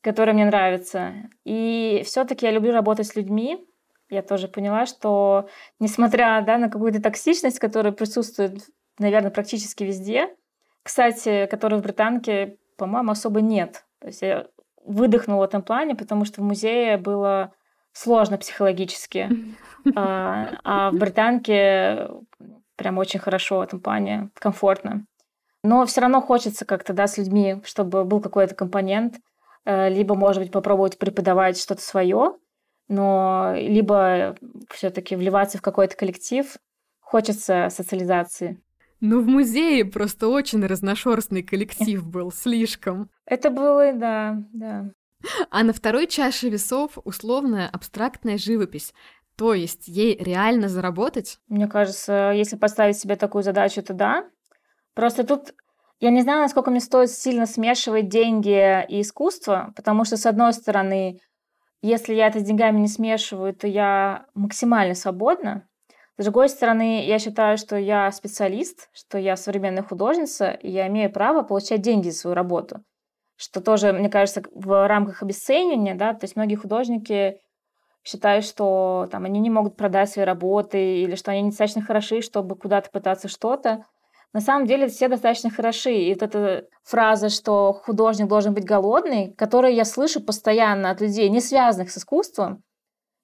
[0.01, 1.13] который мне нравится.
[1.45, 3.65] И все-таки я люблю работать с людьми.
[4.09, 5.47] Я тоже поняла, что
[5.79, 8.65] несмотря да, на какую-то токсичность, которая присутствует,
[8.99, 10.35] наверное, практически везде,
[10.83, 13.85] кстати, которой в Британке, по-моему, особо нет.
[13.99, 14.47] То есть я
[14.85, 17.53] выдохнула в этом плане, потому что в музее было
[17.93, 19.29] сложно психологически.
[19.95, 22.07] А, а в британке
[22.75, 25.07] прям очень хорошо в этом плане, комфортно.
[25.63, 29.15] Но все равно хочется как-то, да, с людьми, чтобы был какой-то компонент,
[29.65, 32.35] э, либо, может быть, попробовать преподавать что-то свое,
[32.89, 34.35] но либо
[34.69, 36.57] все-таки вливаться в какой-то коллектив.
[36.99, 38.61] Хочется социализации.
[38.99, 43.09] Ну, в музее просто очень разношерстный коллектив был, слишком.
[43.31, 44.91] Это было, да, да.
[45.49, 48.93] А на второй чаше весов условная абстрактная живопись.
[49.37, 51.39] То есть ей реально заработать?
[51.47, 54.25] Мне кажется, если поставить себе такую задачу, то да.
[54.95, 55.53] Просто тут
[56.01, 60.51] я не знаю, насколько мне стоит сильно смешивать деньги и искусство, потому что, с одной
[60.51, 61.21] стороны,
[61.81, 65.69] если я это с деньгами не смешиваю, то я максимально свободна.
[66.17, 71.09] С другой стороны, я считаю, что я специалист, что я современная художница, и я имею
[71.13, 72.83] право получать деньги за свою работу
[73.41, 77.41] что тоже, мне кажется, в рамках обесценивания, да, то есть многие художники
[78.03, 82.55] считают, что там они не могут продать свои работы или что они недостаточно хороши, чтобы
[82.55, 83.83] куда-то пытаться что-то.
[84.31, 85.91] На самом деле все достаточно хороши.
[85.91, 91.27] И вот эта фраза, что художник должен быть голодный, которую я слышу постоянно от людей,
[91.29, 92.63] не связанных с искусством,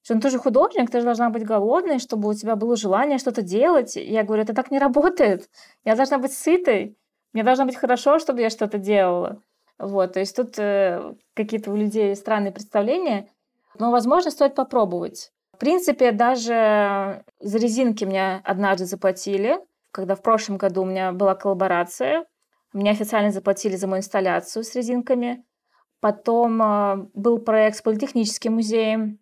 [0.01, 3.19] что ну, ты же художник, ты же должна быть голодной, чтобы у тебя было желание
[3.19, 3.95] что-то делать.
[3.95, 5.47] Я говорю, это так не работает.
[5.85, 6.97] Я должна быть сытой.
[7.33, 9.43] Мне должно быть хорошо, чтобы я что-то делала.
[9.79, 13.29] Вот, то есть тут э, какие-то у людей странные представления,
[13.77, 15.31] но, возможно, стоит попробовать.
[15.53, 19.59] В принципе, даже за резинки мне однажды заплатили,
[19.91, 22.25] когда в прошлом году у меня была коллаборация.
[22.73, 25.43] Мне официально заплатили за мою инсталляцию с резинками.
[25.99, 29.19] Потом э, был проект с Политехническим музеем,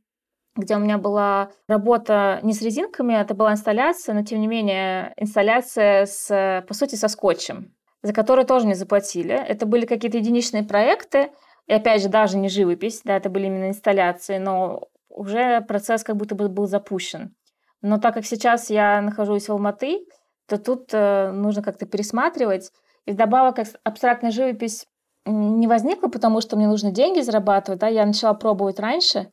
[0.56, 5.14] где у меня была работа не с резинками, это была инсталляция, но тем не менее
[5.18, 9.34] инсталляция с, по сути, со скотчем за которые тоже не заплатили.
[9.34, 11.32] Это были какие-то единичные проекты,
[11.66, 16.16] и опять же, даже не живопись, да, это были именно инсталляции, но уже процесс как
[16.16, 17.36] будто бы был запущен.
[17.82, 20.06] Но так как сейчас я нахожусь в Алматы,
[20.48, 22.72] то тут э, нужно как-то пересматривать.
[23.06, 24.86] И вдобавок абстрактная живопись
[25.26, 27.80] не возникла, потому что мне нужно деньги зарабатывать.
[27.80, 27.88] Да?
[27.88, 29.32] Я начала пробовать раньше,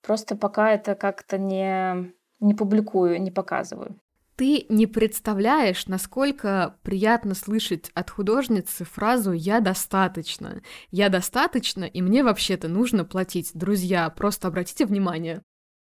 [0.00, 2.10] просто пока это как-то не,
[2.40, 3.98] не публикую, не показываю.
[4.36, 10.60] Ты не представляешь, насколько приятно слышать от художницы фразу «я достаточно».
[10.90, 13.52] «Я достаточно, и мне вообще-то нужно платить».
[13.54, 15.42] Друзья, просто обратите внимание.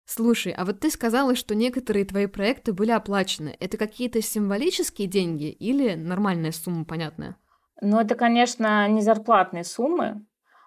[0.06, 3.54] Слушай, а вот ты сказала, что некоторые твои проекты были оплачены.
[3.60, 7.36] Это какие-то символические деньги или нормальная сумма, понятная?
[7.82, 10.24] Ну, это, конечно, не зарплатные суммы,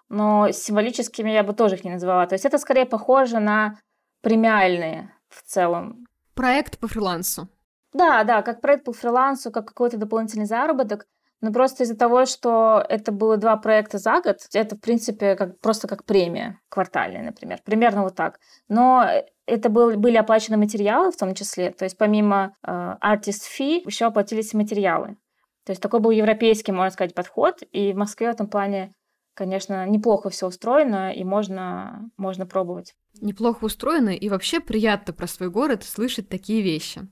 [0.08, 2.24] но символическими я бы тоже их не называла.
[2.28, 3.80] То есть это скорее похоже на
[4.20, 6.06] премиальные в целом.
[6.34, 7.48] Проект по фрилансу.
[7.92, 11.06] Да, да, как проект по фрилансу, как какой-то дополнительный заработок.
[11.42, 15.58] Но просто из-за того, что это было два проекта за год, это, в принципе, как,
[15.58, 17.58] просто как премия квартальная, например.
[17.64, 18.38] Примерно вот так.
[18.68, 19.04] Но
[19.46, 21.72] это был, были оплачены материалы в том числе.
[21.72, 25.16] То есть помимо э, artist fee еще оплатились материалы.
[25.64, 27.58] То есть такой был европейский, можно сказать, подход.
[27.72, 28.92] И в Москве в этом плане,
[29.34, 32.94] конечно, неплохо все устроено, и можно, можно пробовать.
[33.20, 37.02] Неплохо устроено, и вообще приятно про свой город слышать такие вещи.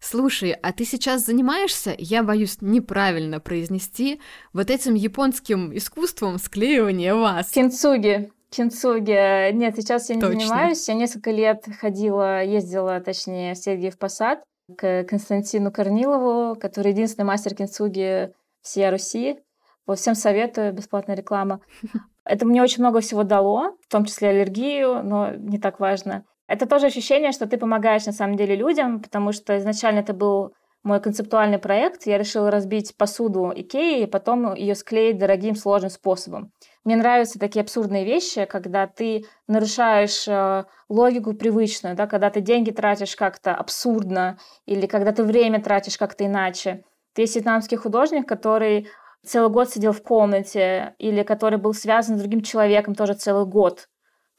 [0.00, 4.20] Слушай, а ты сейчас занимаешься, я боюсь неправильно произнести,
[4.52, 7.50] вот этим японским искусством склеивания вас?
[7.50, 8.32] Кинцуги.
[8.48, 9.52] Кинцуги.
[9.52, 10.40] Нет, сейчас я не Точно.
[10.40, 10.88] занимаюсь.
[10.88, 14.42] Я несколько лет ходила, ездила, точнее, в Сергиев Посад
[14.76, 18.32] к Константину Корнилову, который единственный мастер кинцуги
[18.62, 19.38] всей Руси.
[19.86, 21.60] Вот всем советую, бесплатная реклама.
[22.24, 26.24] Это мне очень много всего дало, в том числе аллергию, но не так важно.
[26.50, 30.52] Это тоже ощущение, что ты помогаешь на самом деле людям, потому что изначально это был
[30.82, 32.06] мой концептуальный проект.
[32.08, 36.50] Я решила разбить посуду Икеи и потом ее склеить дорогим сложным способом.
[36.82, 42.72] Мне нравятся такие абсурдные вещи, когда ты нарушаешь э, логику привычную, да, когда ты деньги
[42.72, 44.36] тратишь как-то абсурдно
[44.66, 46.82] или когда ты время тратишь как-то иначе.
[47.14, 48.88] Ты есть вьетнамский художник, который
[49.24, 53.86] целый год сидел в комнате или который был связан с другим человеком тоже целый год.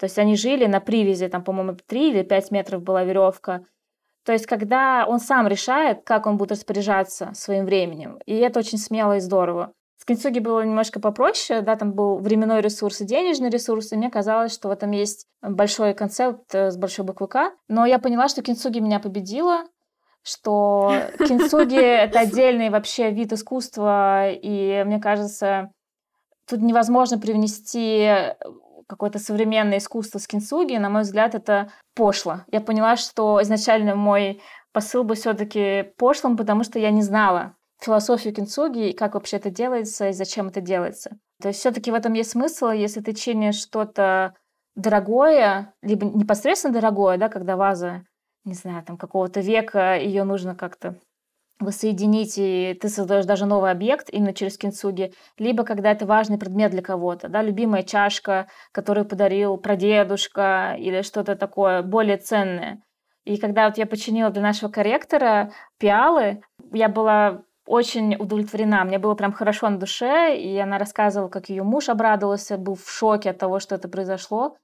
[0.02, 3.64] То есть они жили на привязи, там, по-моему, 3 или 5 метров была веревка.
[4.26, 8.18] То есть когда он сам решает, как он будет распоряжаться своим временем.
[8.26, 9.74] И это очень смело и здорово.
[9.98, 14.10] С Кинцуги было немножко попроще, да, там был временной ресурс и денежный ресурс, и мне
[14.10, 17.52] казалось, что в этом есть большой концепт э, с большой буквы К.
[17.68, 19.66] Но я поняла, что Кинцуги меня победила,
[20.24, 25.70] что Кинцуги— это отдельный вообще вид искусства, и мне кажется,
[26.48, 28.34] тут невозможно привнести
[28.92, 32.42] какое-то современное искусство с кинцуги, на мой взгляд, это пошло.
[32.52, 34.42] Я поняла, что изначально мой
[34.74, 39.50] посыл был все-таки пошлым, потому что я не знала философию кинцуги и как вообще это
[39.50, 41.18] делается и зачем это делается.
[41.42, 44.36] То есть все-таки в этом есть смысл, если ты чинишь что-то
[44.76, 48.04] дорогое, либо непосредственно дорогое, да, когда ваза,
[48.44, 50.98] не знаю, там какого-то века, ее нужно как-то
[51.62, 56.72] воссоединить, и ты создаешь даже новый объект именно через кинцуги, либо когда это важный предмет
[56.72, 62.82] для кого-то, да, любимая чашка, которую подарил прадедушка или что-то такое более ценное.
[63.24, 68.84] И когда вот я починила для нашего корректора пиалы, я была очень удовлетворена.
[68.84, 72.90] Мне было прям хорошо на душе, и она рассказывала, как ее муж обрадовался, был в
[72.90, 74.58] шоке от того, что это произошло.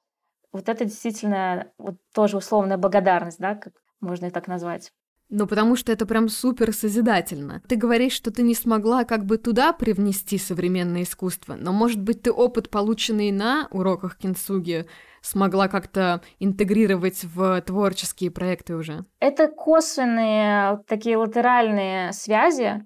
[0.52, 4.92] Вот это действительно вот тоже условная благодарность, да, как можно и так назвать.
[5.30, 7.62] Ну, потому что это прям супер созидательно.
[7.68, 12.22] Ты говоришь, что ты не смогла как бы туда привнести современное искусство, но, может быть,
[12.22, 14.86] ты опыт, полученный на уроках кинсуги,
[15.22, 19.06] смогла как-то интегрировать в творческие проекты уже?
[19.20, 22.86] Это косвенные, такие латеральные связи,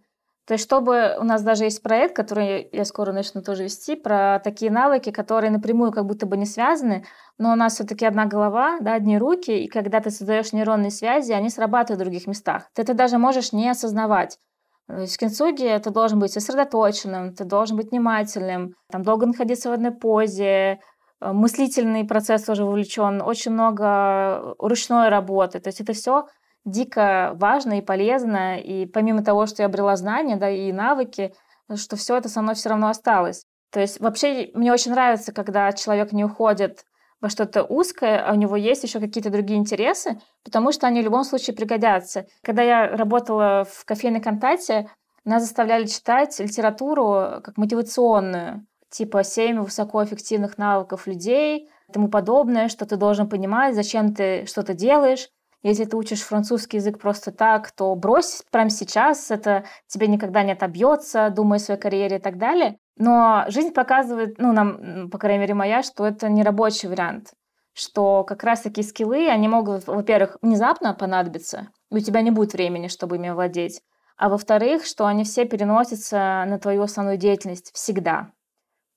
[0.52, 4.42] то есть, чтобы у нас даже есть проект, который я скоро начну тоже вести, про
[4.44, 7.06] такие навыки, которые напрямую как будто бы не связаны,
[7.38, 11.32] но у нас все-таки одна голова, да, одни руки, и когда ты создаешь нейронные связи,
[11.32, 12.64] они срабатывают в других местах.
[12.74, 14.40] Ты это даже можешь не осознавать.
[14.88, 19.70] То есть в кинцуге ты должен быть сосредоточенным, ты должен быть внимательным, там долго находиться
[19.70, 20.82] в одной позе,
[21.22, 25.62] э, мыслительный процесс тоже вовлечен, очень много ручной работы.
[25.62, 26.26] То есть это все
[26.66, 31.34] дико важно и полезно, и помимо того, что я обрела знания, да, и навыки,
[31.76, 33.46] что все это со мной все равно осталось.
[33.72, 36.86] То есть вообще мне очень нравится, когда человек не уходит
[37.22, 41.06] во что-то узкое, а у него есть еще какие-то другие интересы, потому что они в
[41.06, 42.26] любом случае пригодятся.
[42.44, 44.90] Когда я работала в кофейной контакте,
[45.24, 52.96] нас заставляли читать литературу как мотивационную, типа «Семь высокоэффективных навыков людей», тому подобное, что ты
[52.96, 55.30] должен понимать, зачем ты что-то делаешь,
[55.64, 60.54] если ты учишь французский язык просто так, то брось прямо сейчас, это тебе никогда не
[60.54, 62.78] отобьется, думай о своей карьере и так далее.
[62.98, 67.34] Но жизнь показывает, ну, нам, по крайней мере, моя, что это не рабочий вариант.
[67.74, 72.54] Что как раз такие скиллы, они могут, во-первых, внезапно понадобиться, и у тебя не будет
[72.54, 73.82] времени, чтобы ими владеть.
[74.18, 78.32] А во-вторых, что они все переносятся на твою основную деятельность всегда.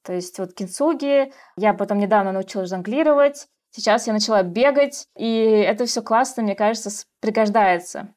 [0.03, 5.87] То есть вот кинцуги, я потом недавно научилась жонглировать, Сейчас я начала бегать, и это
[5.87, 8.15] все классно, мне кажется, пригождается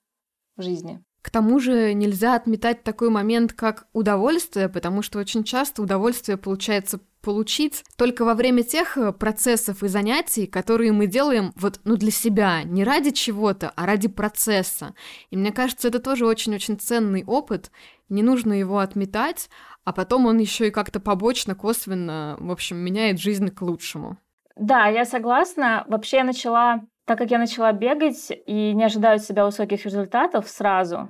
[0.56, 1.04] в жизни.
[1.24, 7.00] К тому же нельзя отметать такой момент, как удовольствие, потому что очень часто удовольствие получается
[7.22, 12.12] получить только во время тех э, процессов и занятий, которые мы делаем вот, ну, для
[12.12, 14.94] себя, не ради чего-то, а ради процесса.
[15.32, 17.72] И мне кажется, это тоже очень-очень ценный опыт,
[18.10, 19.50] не нужно его отметать,
[19.84, 24.18] а потом он еще и как-то побочно, косвенно, в общем, меняет жизнь к лучшему.
[24.60, 25.86] Да, я согласна.
[25.88, 30.50] Вообще я начала, так как я начала бегать и не ожидаю от себя высоких результатов
[30.50, 31.10] сразу,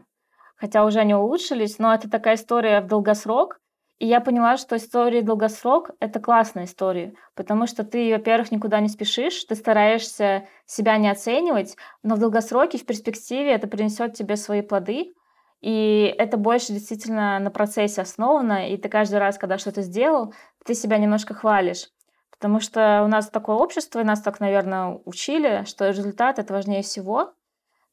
[0.58, 3.60] хотя уже они улучшились, но это такая история в долгосрок,
[4.00, 8.90] и я поняла, что истории долгосрок— это классная история, потому что ты, во-первых, никуда не
[8.90, 14.62] спешишь, ты стараешься себя не оценивать, но в долгосроке, в перспективе это принесет тебе свои
[14.62, 15.14] плоды,
[15.62, 20.34] и это больше действительно на процессе основано, и ты каждый раз, когда что-то сделал,
[20.66, 21.88] ты себя немножко хвалишь.
[22.40, 26.84] Потому что у нас такое общество, и нас так, наверное, учили, что результат— это важнее
[26.84, 27.34] всего.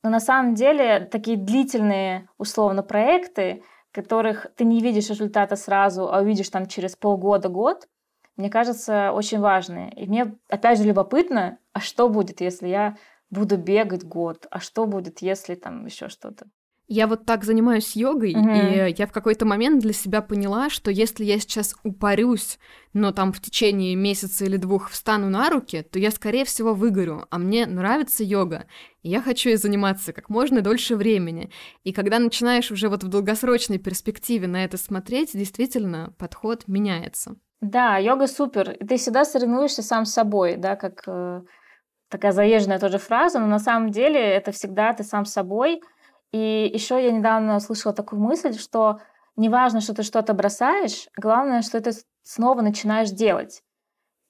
[0.03, 6.21] Но на самом деле такие длительные, условно, проекты, которых ты не видишь результата сразу, а
[6.21, 7.89] увидишь там через полгода-год,
[8.37, 9.93] мне кажется, очень важные.
[9.93, 12.97] И мне, опять же, любопытно, а что будет, если я
[13.31, 16.47] буду бегать год, а что будет, если там еще что-то.
[16.87, 18.51] Я вот так занимаюсь йогой, угу.
[18.51, 22.59] и я в какой-то момент для себя поняла, что если я сейчас упарюсь,
[22.93, 27.27] но там в течение месяца или двух встану на руки, то я, скорее всего, выгорю.
[27.31, 28.67] А мне нравится йога,
[29.03, 31.51] и я хочу ей заниматься как можно дольше времени.
[31.85, 37.37] И когда начинаешь уже вот в долгосрочной перспективе на это смотреть, действительно подход меняется.
[37.63, 38.77] Да, йога супер.
[38.87, 41.41] Ты всегда соревнуешься сам с собой, да, как э,
[42.11, 45.81] такая заезженная тоже фраза, но на самом деле это всегда ты сам с собой—
[46.35, 48.99] и еще я недавно услышала такую мысль, что
[49.37, 51.93] не важно, что ты что-то бросаешь, главное, что ты
[52.25, 53.63] снова начинаешь делать.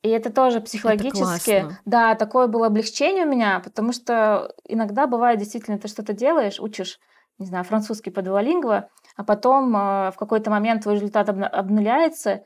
[0.02, 5.38] И это тоже психологически, это да, такое было облегчение у меня, потому что иногда бывает
[5.38, 7.00] действительно, ты что-то делаешь, учишь,
[7.38, 12.42] не знаю, французский по дуалингво, а потом э, в какой-то момент твой результат обнуляется,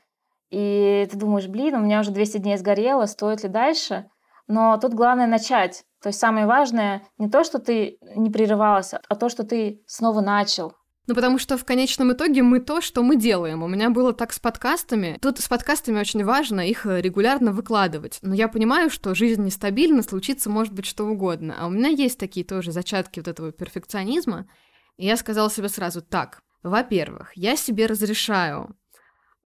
[0.50, 4.08] и ты думаешь, блин, у меня уже 200 дней сгорело, стоит ли дальше?
[4.48, 5.84] Но тут главное начать.
[6.02, 10.20] То есть самое важное не то, что ты не прерывалась, а то, что ты снова
[10.20, 10.72] начал.
[11.06, 13.62] Ну, потому что в конечном итоге мы то, что мы делаем.
[13.62, 15.16] У меня было так с подкастами.
[15.22, 18.18] Тут с подкастами очень важно их э, регулярно выкладывать.
[18.20, 21.56] Но я понимаю, что жизнь нестабильна, случится может быть что угодно.
[21.58, 24.48] А у меня есть такие тоже зачатки вот этого перфекционизма.
[24.98, 28.76] И я сказала себе сразу, так, во-первых, я себе разрешаю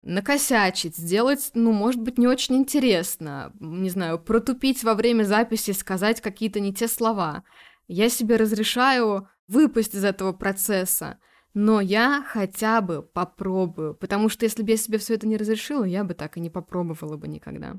[0.02, 6.20] накосячить, сделать, ну, может быть, не очень интересно, не знаю, протупить во время записи, сказать
[6.20, 7.44] какие-то не те слова.
[7.88, 11.18] Я себе разрешаю выпасть из этого процесса,
[11.54, 15.84] но я хотя бы попробую, потому что если бы я себе все это не разрешила,
[15.84, 17.76] я бы так и не попробовала бы никогда.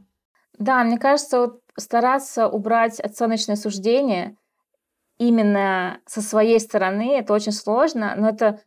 [0.58, 4.36] Да, мне кажется, вот стараться убрать оценочное суждение
[5.18, 8.62] именно со своей стороны, это очень сложно, но это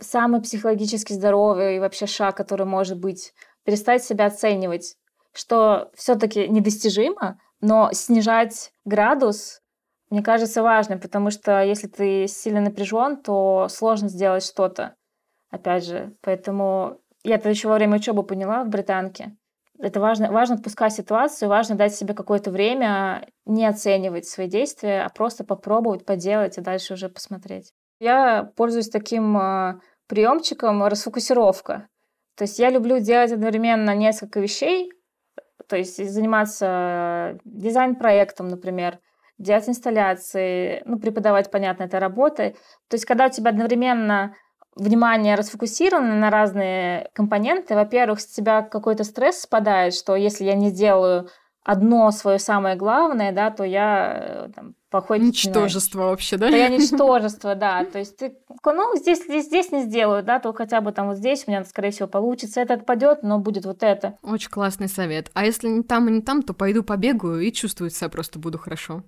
[0.00, 3.32] самый психологически здоровый вообще шаг, который может быть,
[3.64, 4.96] перестать себя оценивать,
[5.32, 9.60] что все-таки недостижимо, но снижать градус,
[10.10, 14.94] мне кажется, важным, потому что если ты сильно напряжен, то сложно сделать что-то.
[15.50, 19.36] Опять же, поэтому я это еще во время учебы поняла в британке.
[19.78, 25.08] Это важно, важно отпускать ситуацию, важно дать себе какое-то время не оценивать свои действия, а
[25.08, 27.72] просто попробовать, поделать и дальше уже посмотреть.
[27.98, 31.88] Я пользуюсь таким а, приемчиком расфокусировка.
[32.36, 34.90] То есть я люблю делать одновременно несколько вещей,
[35.68, 38.98] то есть заниматься дизайн-проектом, например,
[39.38, 42.56] делать инсталляции, ну, преподавать, понятно, это работы.
[42.88, 44.34] То есть когда у тебя одновременно
[44.76, 50.70] внимание расфокусировано на разные компоненты, во-первых, с тебя какой-то стресс спадает, что если я не
[50.70, 51.28] сделаю
[51.64, 55.26] одно свое самое главное, да, то я э, там, походить.
[55.28, 56.50] Ничтожество знаешь, вообще, да?
[56.50, 57.84] То я ничтожество, да.
[57.84, 61.16] То есть ты, ну, здесь, здесь, здесь не сделаю, да, то хотя бы там вот
[61.16, 64.18] здесь у меня, скорее всего, получится, это отпадет, но будет вот это.
[64.22, 65.30] Очень классный совет.
[65.34, 68.58] А если не там и не там, то пойду побегаю и чувствовать себя просто буду
[68.58, 69.02] хорошо.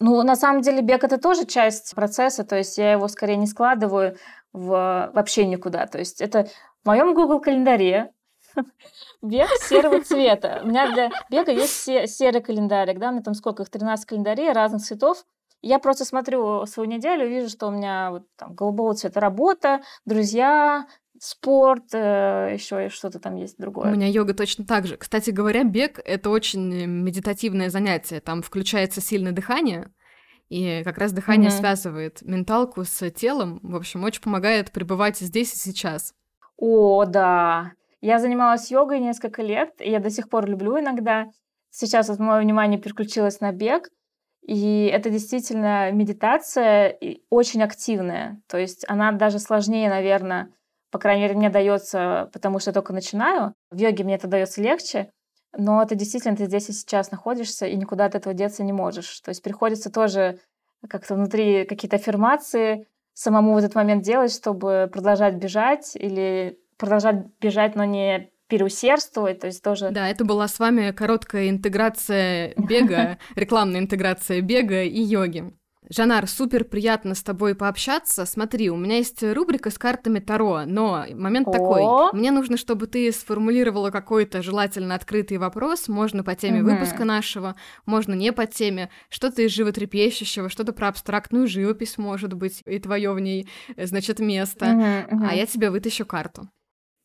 [0.00, 3.46] Ну, на самом деле, бег это тоже часть процесса, то есть я его скорее не
[3.46, 4.16] складываю
[4.52, 5.86] в вообще никуда.
[5.86, 6.48] То есть это
[6.82, 8.10] в моем Google календаре
[9.22, 10.60] бег серого цвета.
[10.62, 14.52] У меня для бега есть серый календарик, да, у меня там сколько их, 13 календарей
[14.52, 15.24] разных цветов.
[15.62, 20.86] Я просто смотрю свою неделю, вижу, что у меня вот там голубого цвета работа, друзья,
[21.18, 23.90] спорт, э, еще что-то там есть другое.
[23.90, 24.96] У меня йога точно так же.
[24.96, 28.20] Кстати говоря, бег— это очень медитативное занятие.
[28.20, 29.92] Там включается сильное дыхание,
[30.48, 31.58] и как раз дыхание mm-hmm.
[31.58, 33.60] связывает менталку с телом.
[33.62, 36.12] В общем, очень помогает пребывать здесь и сейчас.
[36.56, 37.72] О, да.
[38.00, 41.26] Я занималась йогой несколько лет, и я до сих пор люблю иногда.
[41.70, 43.88] Сейчас вот мое внимание переключилось на бег,
[44.42, 46.98] и это действительно медитация
[47.28, 48.40] очень активная.
[48.48, 50.50] То есть она даже сложнее, наверное,
[50.90, 53.54] по крайней мере, мне дается, потому что я только начинаю.
[53.70, 55.12] В йоге мне это дается легче.
[55.56, 59.20] но ты действительно ты здесь и сейчас находишься, и никуда от этого деться не можешь.
[59.20, 60.38] То есть приходится тоже
[60.88, 67.76] как-то внутри какие-то аффирмации самому в этот момент делать, чтобы продолжать бежать или продолжать бежать,
[67.76, 69.90] но не переусердствовать, то есть тоже...
[69.90, 75.52] Да, это была с вами короткая интеграция бега, рекламная интеграция бега и йоги.
[75.88, 78.24] Жанар, супер приятно с тобой пообщаться.
[78.24, 81.52] Смотри, у меня есть рубрика с картами Таро, но момент О!
[81.52, 81.82] такой.
[82.12, 86.70] Мне нужно, чтобы ты сформулировала какой-то желательно открытый вопрос, можно по теме угу.
[86.70, 87.56] выпуска нашего,
[87.86, 93.12] можно не по теме, что-то из животрепещущего, что-то про абстрактную живопись, может быть, и твое
[93.12, 94.66] в ней, э, значит, место.
[94.66, 95.26] Угу, угу.
[95.28, 96.48] А я тебе вытащу карту.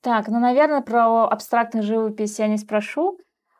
[0.05, 3.19] Так, ну, наверное, про абстрактную живопись я не спрошу,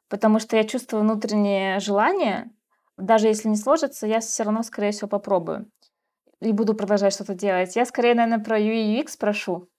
[0.10, 2.52] потому что я чувствую внутреннее желание
[2.98, 5.70] даже если не сложится, я все равно, скорее всего, попробую.
[6.42, 7.76] И буду продолжать что-то делать.
[7.76, 9.70] Я скорее, наверное, про UI UX спрошу.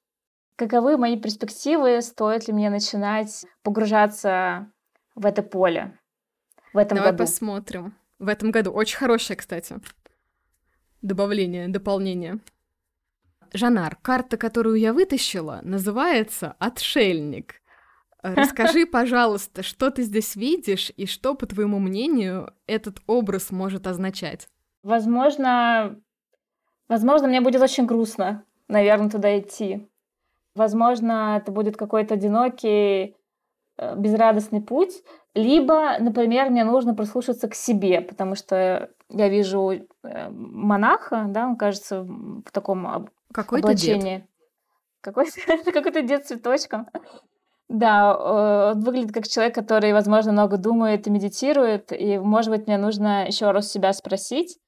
[0.56, 2.00] Каковы мои перспективы?
[2.02, 4.70] Стоит ли мне начинать погружаться
[5.14, 5.98] в это поле
[6.72, 7.24] в этом Давай году?
[7.24, 7.94] посмотрим.
[8.18, 8.72] В этом году.
[8.72, 9.76] Очень хорошее, кстати.
[11.02, 12.38] Добавление, дополнение.
[13.56, 17.62] Жанар, карта, которую я вытащила, называется «Отшельник».
[18.22, 24.48] Расскажи, пожалуйста, что ты здесь видишь и что, по твоему мнению, этот образ может означать?
[24.82, 26.00] Возможно,
[26.88, 29.88] возможно, мне будет очень грустно, наверное, туда идти.
[30.54, 33.14] Возможно, это будет какой-то одинокий,
[33.78, 35.02] э, безрадостный путь.
[35.34, 41.56] Либо, например, мне нужно прислушаться к себе, потому что я вижу э, монаха, да, он
[41.56, 44.26] кажется в таком Какой облачении.
[45.00, 45.32] Какой-то,
[45.72, 46.88] какой-то дед цветочком.
[47.68, 52.66] Да, э, он выглядит как человек, который, возможно, много думает и медитирует, и, может быть,
[52.66, 54.58] мне нужно еще раз себя спросить.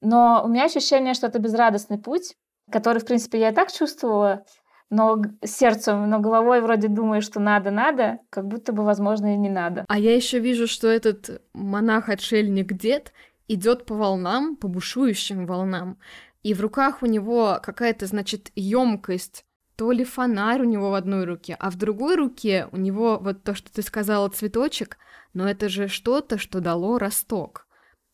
[0.00, 2.36] Но у меня ощущение, что это безрадостный путь,
[2.70, 4.44] который, в принципе, я и так чувствовала,
[4.90, 9.48] но сердцем, но головой вроде думаю, что надо, надо, как будто бы, возможно, и не
[9.48, 9.84] надо.
[9.88, 13.12] А я еще вижу, что этот монах-отшельник-дед
[13.48, 15.98] идет по волнам, по бушующим волнам,
[16.44, 19.44] и в руках у него какая-то, значит, емкость
[19.76, 23.42] то ли фонарь у него в одной руке, а в другой руке у него вот
[23.42, 24.98] то, что ты сказала, цветочек,
[25.32, 27.66] но это же что-то, что дало росток.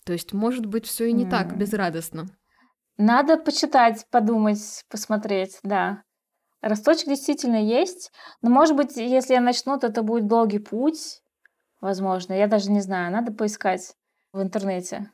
[0.07, 1.31] То есть, может быть, все и не mm.
[1.31, 2.29] так безрадостно.
[2.97, 6.03] Надо почитать, подумать, посмотреть, да.
[6.63, 8.11] Росточек действительно есть,
[8.41, 11.21] но, может быть, если я начну, то это будет долгий путь,
[11.81, 12.33] возможно.
[12.33, 13.95] Я даже не знаю, надо поискать
[14.33, 15.11] в интернете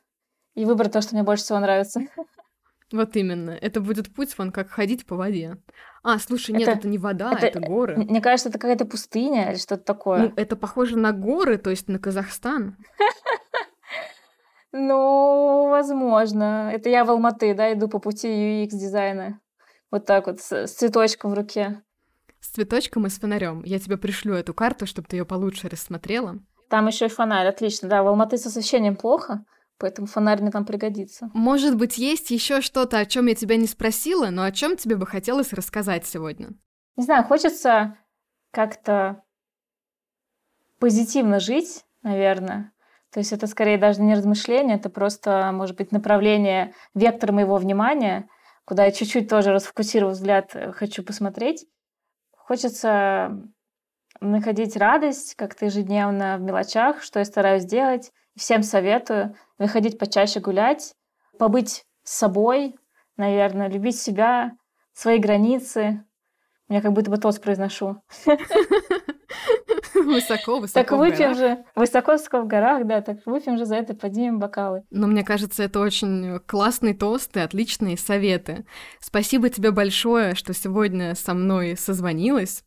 [0.53, 2.01] и выбрать то, что мне больше всего нравится.
[2.91, 3.51] Вот именно.
[3.51, 5.57] Это будет путь, вон, как ходить по воде.
[6.03, 7.97] А, слушай, нет, это, это не вода, это, это горы.
[7.97, 10.19] Мне кажется, это какая-то пустыня или что-то такое.
[10.19, 12.77] Ну, это похоже на горы, то есть на Казахстан.
[14.73, 16.71] Ну, возможно.
[16.73, 19.39] Это я в Алматы, да, иду по пути UX-дизайна.
[19.91, 21.81] Вот так вот, с, цветочком в руке.
[22.41, 23.63] С цветочком и с фонарем.
[23.63, 26.39] Я тебе пришлю эту карту, чтобы ты ее получше рассмотрела.
[26.69, 27.87] Там еще и фонарь, отлично.
[27.87, 29.45] Да, в Алматы с освещением плохо,
[29.79, 31.29] Поэтому фонарь мне там пригодится.
[31.33, 34.95] Может быть, есть еще что-то, о чем я тебя не спросила, но о чем тебе
[34.95, 36.49] бы хотелось рассказать сегодня?
[36.95, 37.97] Не знаю, хочется
[38.51, 39.23] как-то
[40.79, 42.71] позитивно жить, наверное.
[43.11, 48.27] То есть это скорее даже не размышление, это просто, может быть, направление, вектор моего внимания,
[48.65, 51.65] куда я чуть-чуть тоже расфокусировав взгляд, э, хочу посмотреть.
[52.35, 53.41] Хочется
[54.19, 58.11] находить радость как-то ежедневно в мелочах, что я стараюсь делать.
[58.37, 60.93] Всем советую выходить почаще гулять,
[61.39, 62.75] побыть с собой,
[63.17, 64.51] наверное, любить себя,
[64.93, 66.03] свои границы.
[66.69, 68.01] Я как будто бы тост произношу.
[69.93, 74.39] Высоко, высоко Так выпьем же, высоко-высоко в горах, да, так выпьем же за это, поднимем
[74.39, 74.83] бокалы.
[74.91, 78.65] Но мне кажется, это очень классный тост и отличные советы.
[78.99, 82.63] Спасибо тебе большое, что сегодня со мной созвонилась.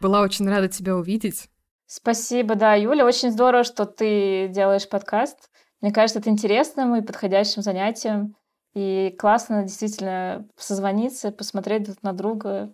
[0.00, 1.49] Была очень рада тебя увидеть.
[1.92, 3.04] Спасибо, да, Юля.
[3.04, 5.50] Очень здорово, что ты делаешь подкаст.
[5.80, 8.36] Мне кажется, это интересным и подходящим занятием.
[8.74, 12.72] И классно действительно созвониться, посмотреть друг на друга.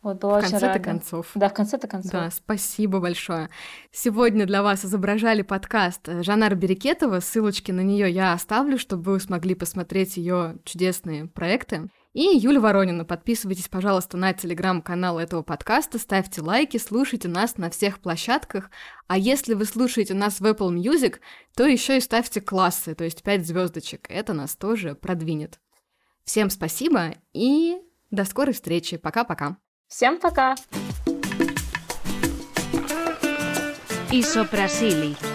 [0.00, 1.30] Вот, была в конце-то концов.
[1.34, 2.10] Да, в конце-то концов.
[2.10, 3.50] Да, спасибо большое.
[3.92, 7.20] Сегодня для вас изображали подкаст Жанар Берекетова.
[7.20, 11.90] Ссылочки на нее я оставлю, чтобы вы смогли посмотреть ее чудесные проекты.
[12.14, 13.04] И Юля Воронина.
[13.04, 18.70] Подписывайтесь, пожалуйста, на телеграм-канал этого подкаста, ставьте лайки, слушайте нас на всех площадках.
[19.06, 21.16] А если вы слушаете нас в Apple Music,
[21.54, 24.06] то еще и ставьте классы, то есть 5 звездочек.
[24.08, 25.60] Это нас тоже продвинет.
[26.24, 27.76] Всем спасибо и
[28.10, 28.96] до скорой встречи.
[28.96, 29.58] Пока-пока.
[29.86, 30.56] Всем пока.
[34.10, 35.27] Isoprasili.